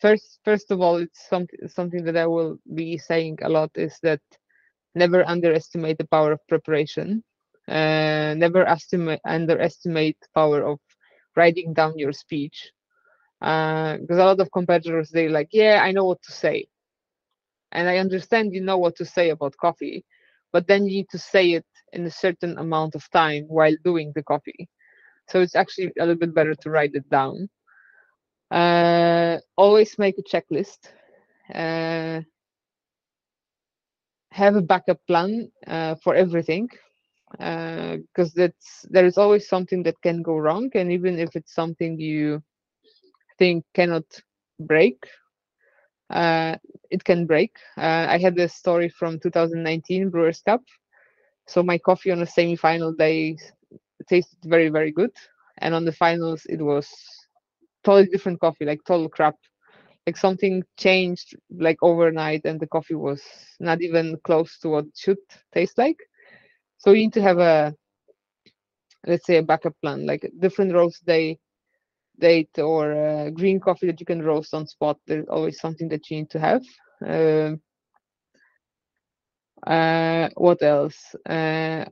[0.00, 3.98] first first of all it's something something that i will be saying a lot is
[4.02, 4.20] that
[4.96, 7.22] never underestimate the power of preparation.
[7.68, 10.78] Uh, never estimate underestimate the power of
[11.36, 12.72] writing down your speech.
[13.42, 16.66] Uh, because a lot of competitors they like yeah i know what to say.
[17.72, 20.04] And i understand you know what to say about coffee
[20.52, 24.12] but then you need to say it in a certain amount of time while doing
[24.14, 24.68] the coffee.
[25.28, 27.48] So it's actually a little bit better to write it down
[28.50, 30.78] uh, always make a checklist.
[31.54, 32.22] Uh,
[34.32, 36.68] have a backup plan uh, for everything.
[37.30, 41.54] Because uh, that's there is always something that can go wrong and even if it's
[41.54, 42.42] something you
[43.38, 44.04] think cannot
[44.60, 44.96] break
[46.10, 46.56] uh,
[46.90, 47.52] it can break.
[47.76, 50.62] Uh, i had this story from 2019 brewers cup.
[51.46, 53.36] So my coffee on a semi-final day
[54.08, 55.10] tasted very very good.
[55.58, 56.88] And on the finals it was
[57.86, 59.36] totally different coffee like total crap.
[60.06, 63.22] Like something changed like overnight and the coffee was
[63.60, 65.18] not even close to what it should
[65.54, 65.98] taste like.
[66.78, 67.74] So you need to have a
[69.06, 71.38] let's say a backup plan like different roast day
[72.20, 74.98] date or uh, green coffee that you can roast on spot.
[75.06, 76.62] There's always something that you need to have.
[77.06, 77.60] Um,
[79.66, 81.14] uh, what else?
[81.28, 81.84] Uh,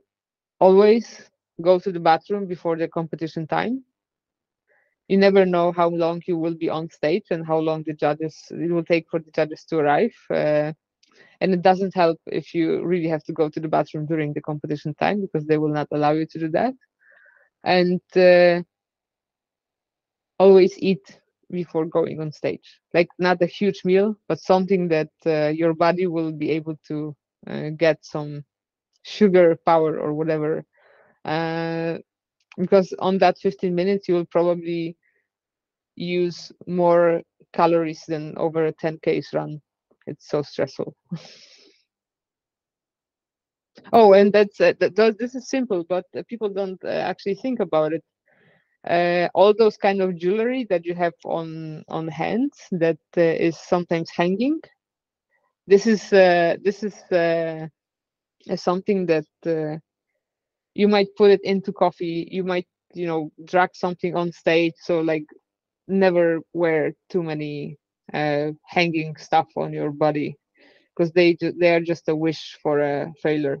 [0.59, 1.29] always
[1.61, 3.83] go to the bathroom before the competition time.
[5.07, 8.35] You never know how long you will be on stage and how long the judges
[8.51, 10.13] it will take for the judges to arrive.
[10.29, 10.73] Uh,
[11.41, 14.41] and it doesn't help if you really have to go to the bathroom during the
[14.41, 16.73] competition time because they will not allow you to do that.
[17.63, 18.61] And uh,
[20.39, 21.19] always eat
[21.51, 22.79] before going on stage.
[22.93, 27.15] Like not a huge meal, but something that uh, your body will be able to
[27.47, 28.43] uh, get some
[29.03, 30.65] sugar power or whatever.
[32.57, 34.95] Because on that 15 minutes, you will probably
[35.95, 37.21] use more
[37.53, 39.61] calories than over a 10 k's run.
[40.07, 40.95] It's so stressful.
[43.93, 44.73] oh, and that's uh,
[45.19, 48.03] this is simple, but people don't uh, actually think about it
[48.87, 53.57] uh, all those kind of jewelry that you have on on hands that uh, is
[53.57, 54.59] sometimes hanging
[55.67, 57.67] this is uh, this is uh,
[58.55, 59.25] something that
[60.75, 65.01] you might put it into coffee you might you know drag something on stage so
[65.01, 65.25] like
[65.87, 67.77] never wear too many
[68.13, 70.35] uh, hanging stuff on your body
[70.95, 73.59] because they they are just a wish for a failure.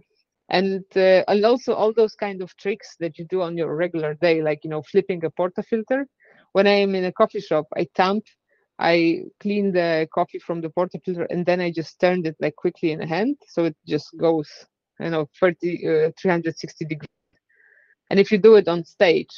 [0.49, 4.13] And uh, and also all those kind of tricks that you do on your regular
[4.15, 6.05] day like you know flipping a portafilter
[6.53, 8.23] when i am in a coffee shop i tamp
[8.77, 12.91] i clean the coffee from the portafilter and then i just turn it like quickly
[12.91, 14.47] in a hand so it just goes
[14.99, 17.09] you know 30 uh, 360 degrees
[18.09, 19.33] and if you do it on stage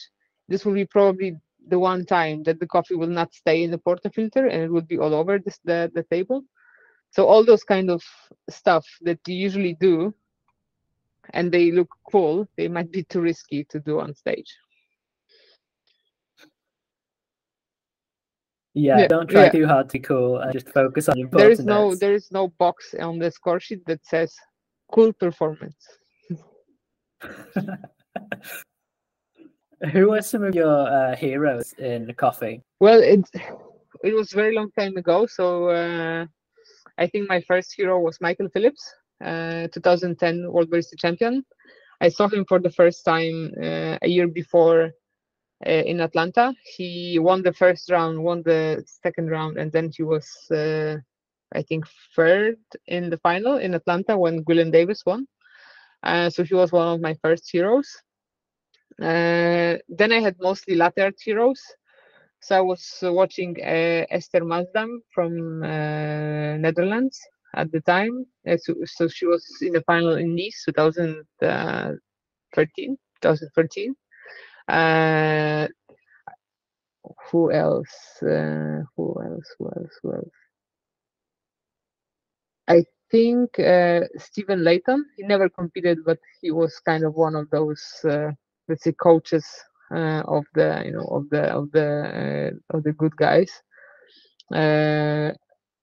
[0.48, 1.36] this will be probably
[1.70, 4.82] the one time that the coffee will not stay in the portafilter and it will
[4.82, 6.44] be all over this the, the table
[7.12, 8.04] so all those kind of
[8.50, 10.14] stuff that you usually do
[11.34, 14.56] and they look cool, they might be too risky to do on stage.
[18.74, 19.50] Yeah, yeah don't try yeah.
[19.50, 22.50] too hard to cool and just focus on important There is no there is no
[22.60, 24.36] box on the score sheet that says
[24.92, 25.88] cool performance.
[29.92, 32.64] Who are some of your uh, heroes in coffee?
[32.80, 33.30] Well, it
[34.04, 36.26] it was very long time ago, so uh,
[36.98, 38.94] I think my first hero was Michael Phillips.
[39.24, 41.44] Uh, 2010 World Barista Champion.
[42.02, 44.92] I saw him for the first time uh, a year before
[45.66, 46.54] uh, in Atlanta.
[46.76, 50.30] He won the first round, won the second round, and then he was,
[51.54, 51.86] I think,
[52.16, 55.28] third in the final in Atlanta when Gwilym Davies won.
[56.30, 57.90] so he was one of my first heroes.
[59.02, 61.62] Uh, then I had mostly latte art heroes.
[62.40, 67.20] So I was watching uh, Esther Maasdam from uh, Netherlands
[67.56, 68.26] at the time.
[68.48, 73.96] Uh, so, so, she was in the final in Nice 2013, 2013.
[74.68, 75.68] Uh,
[77.32, 78.22] who else?
[78.22, 79.56] Uh, who else?
[79.58, 80.00] Who else?
[80.04, 80.47] Who else?
[82.68, 85.06] I think uh, Stephen Leighton.
[85.18, 88.32] He never competed, but he was kind of one of those, uh,
[88.68, 89.46] let's say, coaches
[89.94, 93.52] uh, of the, you know, of the of the of the good guys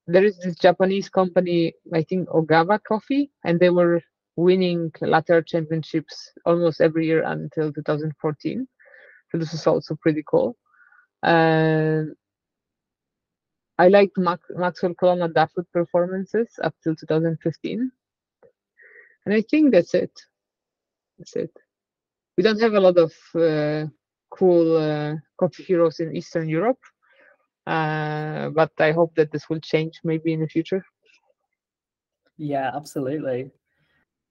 [0.07, 4.01] there is this Japanese company, I think Ogawa Coffee, and they were
[4.35, 8.67] winning latte championships almost every year until 2014.
[9.31, 10.55] So this is also pretty cool.
[13.77, 17.91] I liked Max, Maxwell Colonna Dashwood performances up till 2015.
[19.25, 20.11] And I think that's it.
[21.17, 21.51] That's it.
[22.37, 23.87] We don't have a lot of uh,
[24.29, 26.79] cool uh, coffee heroes in Eastern Europe.
[27.65, 30.85] Uh, but I hope that this will change maybe in the future.
[32.37, 33.51] Yeah, absolutely.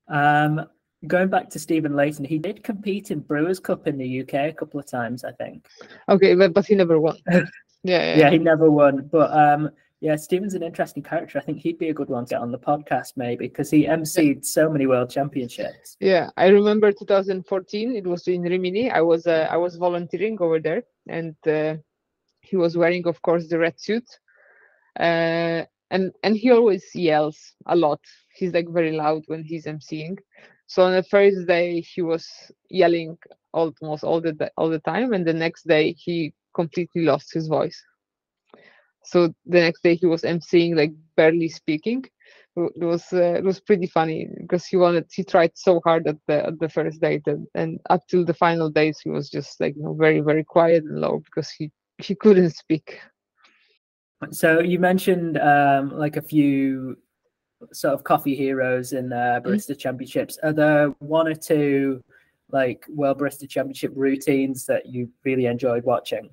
[0.09, 0.67] Um,
[1.07, 4.53] going back to Stephen Leighton, he did compete in Brewers Cup in the UK a
[4.53, 5.67] couple of times, I think.
[6.09, 7.17] Okay, but, but he never won.
[7.85, 9.09] yeah, yeah, yeah, he never won.
[9.13, 9.71] But um,
[10.01, 11.39] yeah, Stephen's an interesting character.
[11.39, 13.85] I think he'd be a good one to get on the podcast maybe because he
[13.85, 14.41] emceed yeah.
[14.43, 15.97] so many world championships.
[16.01, 17.95] Yeah, I remember 2014.
[17.95, 18.91] It was in Rimini.
[18.91, 21.77] I was uh, I was volunteering over there, and uh,
[22.41, 24.09] he was wearing, of course, the red suit,
[24.99, 28.01] uh, and and he always yells a lot.
[28.35, 30.19] He's like very loud when he's emceeing.
[30.67, 32.27] So on the first day he was
[32.71, 33.19] yelling
[33.53, 37.83] almost all the all the time, and the next day he completely lost his voice.
[39.05, 42.05] So the next day he was emceeing like barely speaking.
[42.57, 46.17] It was uh, it was pretty funny because he wanted he tried so hard at
[46.29, 49.61] the at the first date and, and up till the final days he was just
[49.61, 53.01] like you know very very quiet and low because he he couldn't speak.
[54.31, 56.97] So you mentioned um, like a few
[57.73, 59.49] sort of coffee heroes in uh, mm-hmm.
[59.49, 59.79] barista mm-hmm.
[59.79, 60.39] championships.
[60.43, 62.03] Are there one or two
[62.51, 66.31] like world barista championship routines that you really enjoyed watching?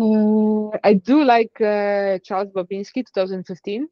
[0.00, 3.88] Uh, I do like uh, Charles Babinski 2015.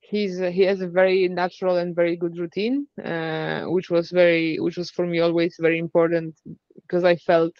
[0.00, 4.58] he's uh, he has a very natural and very good routine, uh, which was very
[4.60, 6.34] which was for me always very important
[6.82, 7.54] because I felt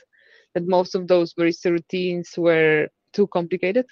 [0.55, 3.86] that most of those barista routines were too complicated.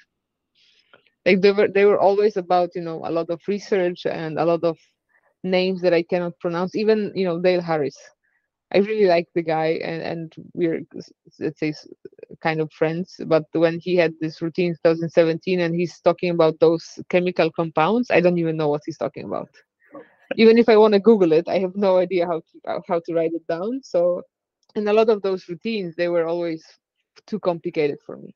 [1.27, 4.45] Like they were they were always about you know a lot of research and a
[4.45, 4.79] lot of
[5.45, 6.75] names that I cannot pronounce.
[6.77, 7.97] Even you know Dale Harris.
[8.75, 10.83] I really like the guy, and and we're
[11.39, 11.73] let's say
[12.43, 13.17] kind of friends.
[13.27, 18.11] But when he had this routine in 2017, and he's talking about those chemical compounds,
[18.11, 19.49] I don't even know what he's talking about.
[20.37, 23.15] Even if I want to Google it, I have no idea how to how to
[23.15, 23.81] write it down.
[23.83, 24.23] So,
[24.75, 26.63] and a lot of those routines, they were always
[27.27, 28.35] too complicated for me.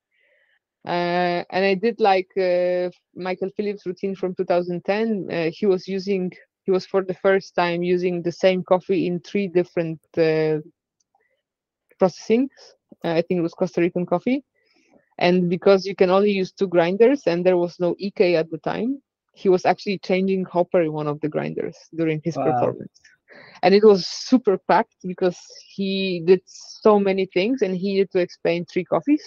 [0.87, 5.29] Uh, and I did like uh, Michael Phillips' routine from 2010.
[5.31, 6.33] Uh, he was using
[6.65, 10.59] he was for the first time using the same coffee in three different uh,
[12.01, 12.51] processings.
[13.05, 14.45] Uh, I think it was Costa Rican coffee.
[15.19, 18.59] And because you can only use two grinders and there was no EK at the
[18.59, 19.03] time,
[19.35, 22.45] he was actually changing hopper in one of the grinders during his wow.
[22.45, 23.01] performance.
[23.63, 28.19] And it was super packed because he did so many things and he had to
[28.19, 29.23] explain three coffees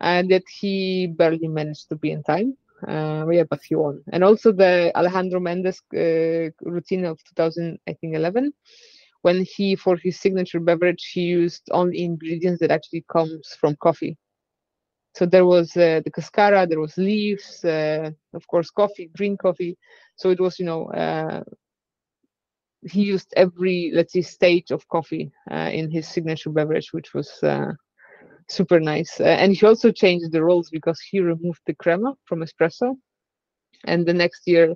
[0.00, 2.56] and that he barely managed to be in time.
[2.86, 3.24] Uh,
[3.62, 4.02] he won.
[4.12, 8.52] And also the Alejandro Méndez uh, routine of 2000, I think 11,
[9.22, 14.16] when he for his signature beverage he used only ingredients that actually comes from coffee.
[15.14, 19.78] So there was uh, the cascara, there was leaves, uh, of course, coffee, green coffee.
[20.16, 21.42] So it was, you know, uh,
[22.82, 27.30] he used every, let's say, stage of coffee uh, in his signature beverage, which was
[28.48, 29.20] super nice.
[29.20, 32.96] Uh, and he also changed the rules because he removed the crema from espresso.
[33.86, 34.74] And the next year,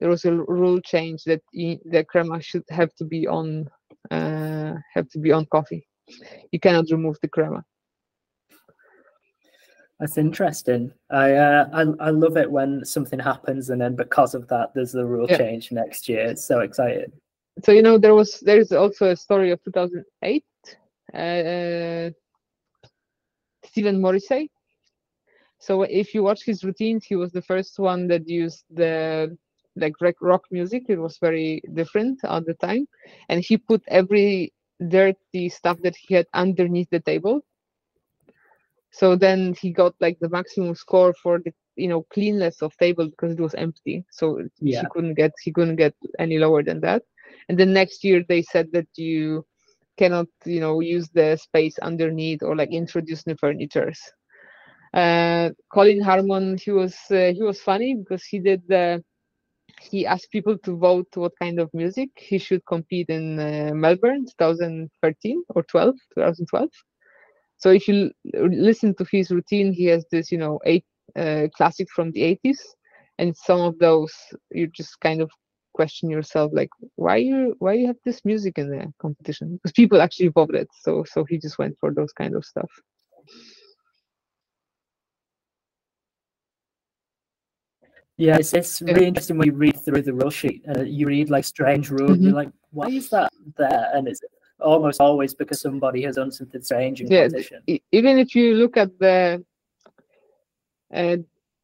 [0.00, 3.68] there was a rule change that he, the crema should have to be on
[4.10, 5.86] uh, have to be on coffee.
[6.52, 7.64] You cannot remove the crema.
[9.98, 10.92] That's interesting.
[11.10, 14.92] I, uh, I I love it when something happens and then because of that, there's
[14.92, 15.38] the rule yeah.
[15.38, 16.26] change next year.
[16.26, 17.12] It's so exciting.
[17.64, 20.44] So you know there was there's also a story of 2008.
[21.14, 22.10] Uh,
[23.64, 24.50] Stephen Morrissey.
[25.58, 29.36] So if you watch his routines, he was the first one that used the
[29.76, 30.84] like rock music.
[30.88, 32.86] It was very different at the time,
[33.28, 34.52] and he put every
[34.88, 37.40] dirty stuff that he had underneath the table.
[38.90, 43.08] So then he got like the maximum score for the you know cleanness of table
[43.08, 44.04] because it was empty.
[44.10, 44.82] So yeah.
[44.82, 47.02] he couldn't get he couldn't get any lower than that.
[47.48, 49.44] And then next year they said that you
[49.96, 54.00] cannot you know use the space underneath or like introduce new furnitures.
[54.94, 59.02] Uh, colin harmon he was uh, he was funny because he did the
[59.80, 64.24] he asked people to vote what kind of music he should compete in uh, melbourne
[64.38, 66.68] 2013 or 12 2012
[67.58, 70.84] so if you listen to his routine he has this you know eight
[71.16, 72.58] uh, classic from the 80s
[73.18, 74.12] and some of those
[74.52, 75.30] you just kind of
[75.74, 79.56] question yourself like why you why you have this music in the competition?
[79.56, 82.70] Because people actually voted so so he just went for those kind of stuff.
[88.16, 91.30] Yeah it's, it's really interesting when you read through the rule sheet uh, you read
[91.30, 92.24] like strange rules mm-hmm.
[92.24, 93.90] you're like why is that there?
[93.94, 94.20] And it's
[94.60, 97.62] almost always because somebody has done something strange in yeah, competition.
[97.92, 99.44] even if you look at the
[100.92, 101.16] uh,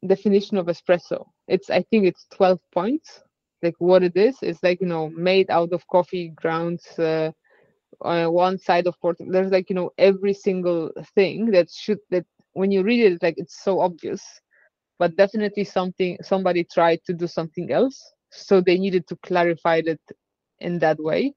[0.07, 3.21] definition of espresso it's i think it's 12 points
[3.63, 7.31] like what it is it's like you know made out of coffee grounds uh,
[8.03, 12.25] on one side of port there's like you know every single thing that should that
[12.53, 14.23] when you read it like it's so obvious.
[14.99, 17.99] But definitely something somebody tried to do something else
[18.31, 20.01] so they needed to clarify it
[20.61, 21.35] in that way.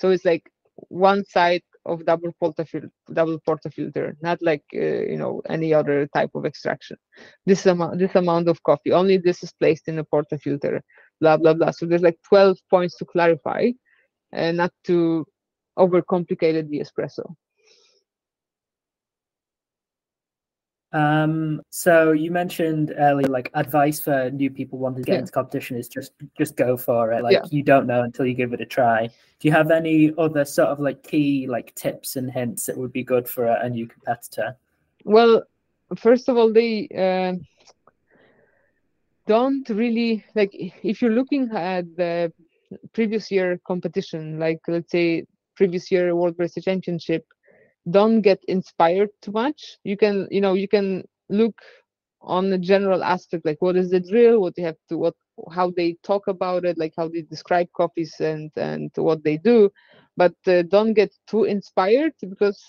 [0.00, 0.42] So it's like
[0.88, 6.30] one side of double portafilter double portafilter not like uh, you know any other type
[6.34, 6.96] of extraction.
[7.46, 10.80] This amount this amount of coffee only this is placed in a portafilter
[11.20, 11.70] blah blah blah.
[11.70, 13.70] So there's like 12 points to clarify
[14.32, 15.26] and not to
[15.78, 17.34] overcomplicate the espresso.
[20.92, 25.18] Um so you mentioned earlier like advice for new people wanting to get yeah.
[25.20, 27.22] into competition is just just go for it.
[27.22, 27.44] Like yeah.
[27.50, 29.06] you don't know until you give it a try.
[29.06, 32.92] Do you have any other sort of like key like tips and hints that would
[32.92, 34.56] be good for a, a new competitor?
[35.04, 35.44] Well
[35.96, 37.34] first of all they uh,
[39.34, 40.50] don't really like
[40.92, 42.32] if you're looking at the
[42.92, 45.24] previous year competition like let's say
[45.56, 47.24] previous year world barista championship
[47.90, 49.78] don't get inspired too much.
[49.84, 51.56] You can you know you can look
[52.22, 55.14] on the general aspect like what is the drill what they have to what
[55.52, 59.70] how they talk about it like how they describe coffees and and what they do.
[60.16, 62.60] But uh, don't get too inspired because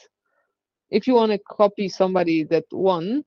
[0.91, 3.23] if you want to copy somebody that won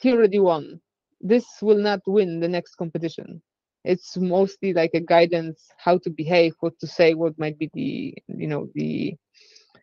[0.00, 0.80] he already won
[1.20, 3.42] this will not win the next competition.
[3.84, 8.14] It's mostly like a guidance how to behave what to say what might be the
[8.28, 9.14] you know the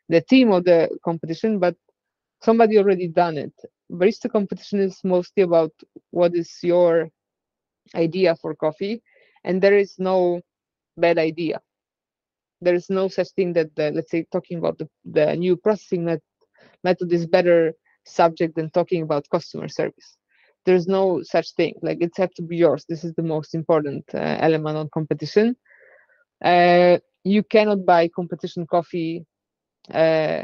[0.10, 1.76] the theme of the competition but
[2.42, 3.54] somebody already done it.
[3.92, 5.72] Barista competition is mostly about
[6.12, 7.10] what is your
[7.96, 9.02] idea for coffee
[9.44, 10.42] and there is no
[10.98, 11.62] bad idea.
[12.62, 16.06] There is no such thing that the, let's say talking about the, the new processing
[16.06, 16.22] met,
[16.84, 17.74] method is better
[18.06, 20.18] subject than talking about customer service
[20.66, 21.74] there's no such thing.
[21.82, 22.86] Like it's have to be yours.
[22.88, 25.56] This is the most important uh, element on competition.
[26.44, 29.26] Uh, you cannot buy competition coffee
[29.94, 30.44] uh,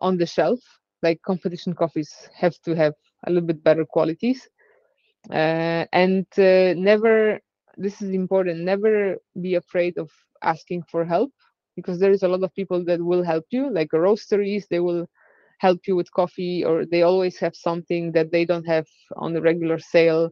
[0.00, 0.60] on the shelf.
[1.02, 2.94] Like competition coffees have to have
[3.26, 4.48] a little bit better qualities.
[5.30, 7.40] Uh, and uh, never
[7.76, 10.10] this is important never be afraid of
[10.42, 11.32] asking for help
[11.76, 13.70] because there is a lot of people that will help you.
[13.72, 15.06] Like roasteries they will
[15.66, 18.86] help you with coffee or they always have something that they don't have
[19.24, 20.24] on the regular sale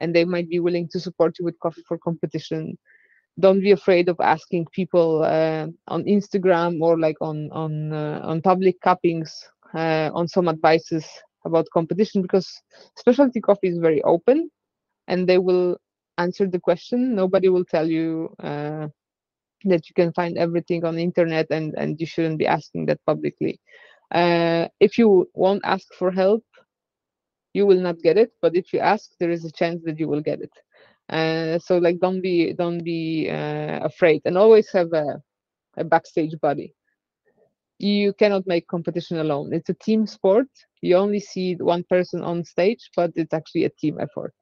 [0.00, 2.62] and they might be willing to support you with coffee for competition.
[3.44, 8.42] Don't be afraid of asking people uh, on instagram or like on on uh, on
[8.50, 9.30] public cuppings
[9.82, 11.04] uh, on some advices
[11.48, 12.48] about competition because
[13.02, 14.50] specialty coffee is very open
[15.08, 15.76] and they will
[16.18, 17.14] answer the question.
[17.14, 18.86] Nobody will tell you uh,
[19.64, 23.00] that you can find everything on the internet and and you shouldn't be asking that
[23.06, 23.58] publicly
[24.12, 26.44] uh, if you won't ask for help
[27.54, 28.32] you will not get it.
[28.42, 30.52] But if you ask there is a chance that you will get it.
[31.08, 34.22] Uh, so like don't be don't be uh, afraid.
[34.24, 35.20] And always have a,
[35.76, 36.74] a backstage buddy.
[37.78, 39.52] You cannot make competition alone.
[39.52, 40.48] It's a team sport.
[40.82, 44.34] You only see one person on stage but it's actually a team effort.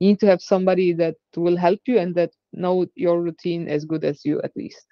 [0.00, 3.84] You need to have somebody that will help you and that know your routine as
[3.84, 4.86] good as you at least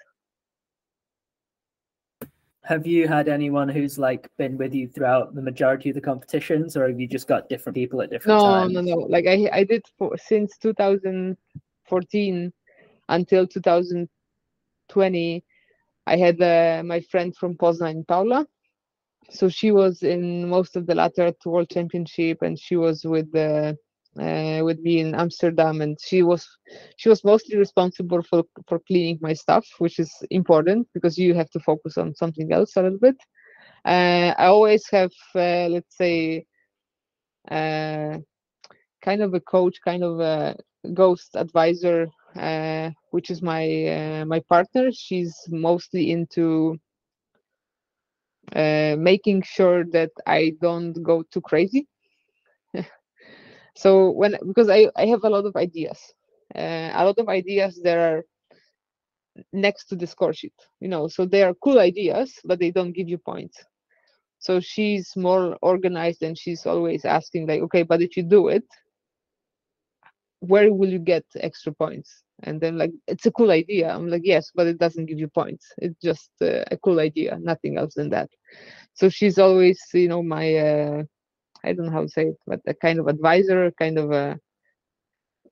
[2.64, 6.76] have you had anyone who's like been with you throughout the majority of the competitions
[6.76, 9.06] or have you just got different people at different no times no no no.
[9.06, 12.52] like i i did for since 2014
[13.08, 15.44] until 2020
[16.06, 18.46] i had uh, my friend from poznan paula
[19.30, 23.76] so she was in most of the latter world championship and she was with the
[24.18, 26.46] uh, with me in Amsterdam, and she was
[26.96, 31.50] she was mostly responsible for for cleaning my stuff, which is important because you have
[31.50, 33.16] to focus on something else a little bit.
[33.84, 36.44] Uh, I always have, uh, let's say,
[37.50, 38.18] uh,
[39.02, 40.56] kind of a coach, kind of a
[40.94, 44.90] ghost advisor, uh, which is my uh, my partner.
[44.92, 46.78] She's mostly into
[48.54, 51.86] making sure that I don't go too crazy
[53.74, 55.98] so when because i i have a lot of ideas
[56.54, 58.24] uh, a lot of ideas that are
[59.52, 62.92] next to the score sheet you know so they are cool ideas but they don't
[62.92, 63.64] give you points.
[64.38, 68.64] So she's more organized and she's always asking like okay but if you do it
[70.40, 72.24] where will you get extra points?
[72.42, 73.94] And then like it's a cool idea.
[73.94, 75.72] I'm like yes but it doesn't give you points.
[75.78, 78.28] It's just uh, a cool idea nothing else than that.
[78.94, 81.02] So she's always you know my uh,
[81.64, 84.38] I don't know how to say it, but a kind of advisor, kind of a,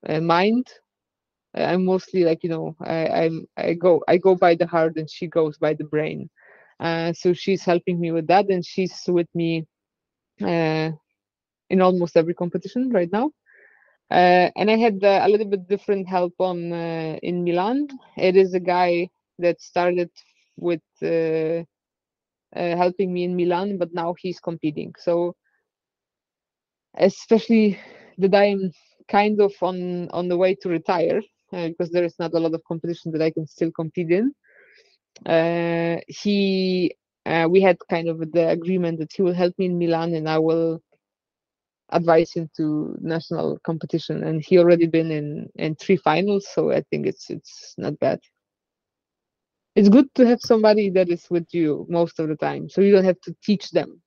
[0.07, 0.67] a mind.
[1.55, 5.09] I'm mostly like you know I, I'm I go I go by the heart and
[5.09, 6.29] she goes by the brain.
[6.79, 9.65] Uh, so she's helping me with that and she's with me
[10.41, 10.91] uh,
[11.69, 13.31] in almost every competition right now.
[14.11, 17.87] Uh, and I had uh, a little bit different help on uh, in Milan.
[18.17, 19.09] It is a guy
[19.39, 20.09] that started
[20.57, 21.63] with uh,
[22.55, 24.93] helping me in Milan, but now he's competing.
[24.97, 25.35] So
[26.97, 27.79] especially
[28.17, 28.71] that I'm
[29.09, 31.21] kind of on on the way to retire
[31.53, 34.33] uh, because there is not a lot of competition that I can still compete in.
[35.25, 39.77] Uh, he uh, we had kind of the agreement that he will help me in
[39.77, 40.81] Milan and I will
[41.91, 46.81] advise him to national competition and he already been in in three finals so I
[46.89, 48.19] think it's it's not bad.
[49.75, 52.91] It's good to have somebody that is with you most of the time so you
[52.91, 54.00] don't have to teach them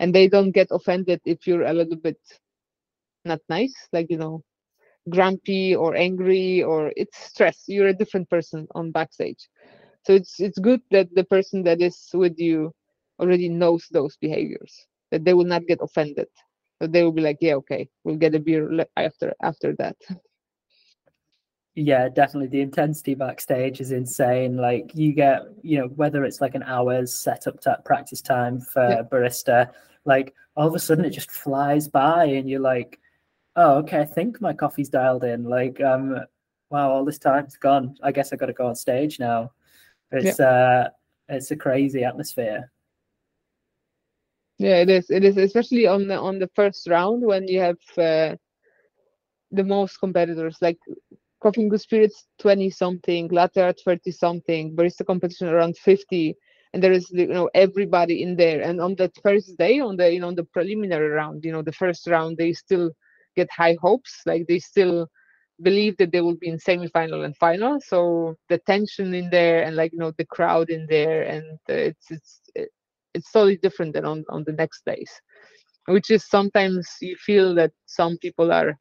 [0.00, 2.18] and they don't get offended if you're a little bit
[3.24, 4.42] not nice like you know
[5.08, 7.64] grumpy or angry or it's stress.
[7.66, 9.48] You're a different person on backstage.
[10.06, 12.72] So it's it's good that the person that is with you
[13.18, 14.74] already knows those behaviors
[15.10, 16.28] that they will not get offended.
[16.80, 19.96] That they will be like yeah okay we'll get a beer after after that.
[21.76, 22.48] Yeah definitely.
[22.48, 24.56] The intensity backstage is insane.
[24.56, 28.60] Like you get you know whether it's like an hour's set up to practice time
[28.60, 29.02] for yeah.
[29.02, 29.70] barista
[30.04, 32.98] like all of a sudden it just flies by and you're like
[33.56, 35.44] oh okay i think my coffee's dialed in.
[35.44, 36.18] Like um
[36.70, 37.96] wow all this time's gone.
[38.02, 39.52] I guess i gotta go on stage now.
[40.12, 40.46] It's yeah.
[40.46, 40.88] uh
[41.28, 42.70] it's a crazy atmosphere.
[44.58, 45.10] Yeah it is.
[45.10, 48.36] It is especially on the on the first round when you have uh,
[49.52, 50.78] the most competitors like
[51.42, 56.36] coffee and good spirits 20 something latte art 30 something barista competition around 50
[56.72, 58.62] and there is you know everybody in there.
[58.62, 61.62] And on that first day on the you know on the preliminary round you know
[61.62, 62.90] the first round they still
[63.36, 64.22] get high hopes.
[64.26, 65.08] Like they still
[65.62, 67.80] believe that they will be in semi-final and final.
[67.80, 72.10] So the tension in there and like you know the crowd in there and it's
[72.10, 72.40] it's
[73.14, 75.10] it's totally different than on on the next days
[75.86, 78.78] which is sometimes you feel that some people are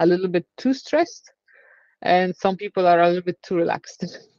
[0.00, 1.32] a little bit too stressed
[2.02, 4.04] and some people are a little bit too relaxed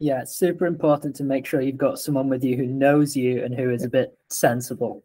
[0.00, 3.44] yeah it's super important to make sure you've got someone with you who knows you
[3.44, 5.04] and who is a bit sensible.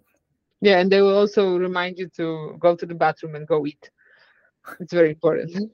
[0.61, 3.89] Yeah and they will also remind you to go to the bathroom and go eat.
[4.79, 5.71] It's very important.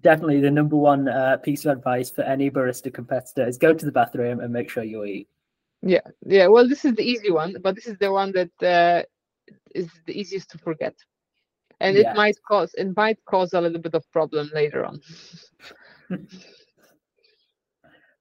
[0.00, 3.86] Definitely the number one uh, piece of advice for any barista competitor is go to
[3.86, 5.28] the bathroom and make sure you eat.
[5.82, 9.02] Yeah yeah well this is the easy one but this is the one that uh,
[9.74, 10.94] is the easiest to forget.
[11.78, 12.10] And yeah.
[12.10, 15.00] it might cause it might cause a little bit of problem later on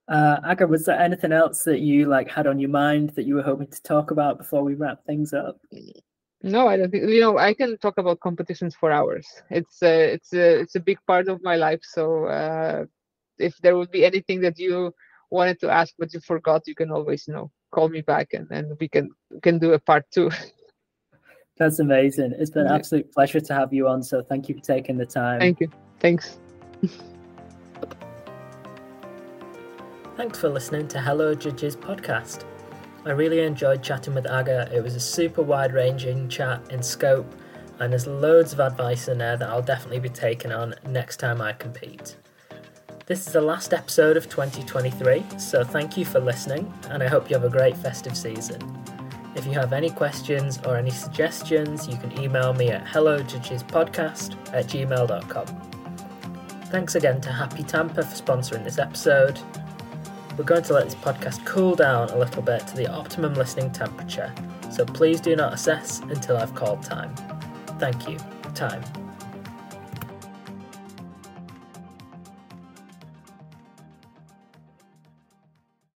[0.10, 3.36] uh Aga, was there anything else that you like had on your mind that you
[3.36, 5.58] were hoping to talk about before we wrap things up?
[6.42, 9.28] No i don't think you know i can talk about competitions for hours.
[9.50, 12.86] It's a it's a it's a big part of my life so uh
[13.38, 14.94] if there would be anything that you
[15.30, 18.48] wanted to ask but you forgot you can always you know call me back and
[18.50, 19.10] then we can
[19.44, 20.30] can do a part two.
[21.58, 22.34] That's amazing.
[22.40, 25.06] It's been an absolute pleasure to have you on so thank you for taking the
[25.06, 25.40] time.
[25.40, 25.70] Thank you.
[26.00, 26.40] Thanks
[30.20, 32.44] thanks for listening to hello judges podcast
[33.06, 37.36] i really enjoyed chatting with aga it was a super wide ranging chat in scope
[37.80, 41.40] and there's loads of advice in there that i'll definitely be taking on next time
[41.40, 42.18] i compete
[43.06, 47.28] this is the last episode of 2023, so thank you for listening, and I hope
[47.28, 48.62] you have a great festive season.
[49.36, 54.68] If you have any questions or any suggestions, you can email me at hellojudgespodcast at
[54.68, 55.46] gmail.com.
[56.66, 59.42] Thanks again to Happy Tampa for sponsoring this episode.
[60.40, 63.72] We're going to let this podcast cool down a little bit to the optimum listening
[63.72, 64.34] temperature,
[64.72, 67.14] so please do not assess until I've called time.
[67.78, 68.18] Thank you.
[68.56, 68.82] Time.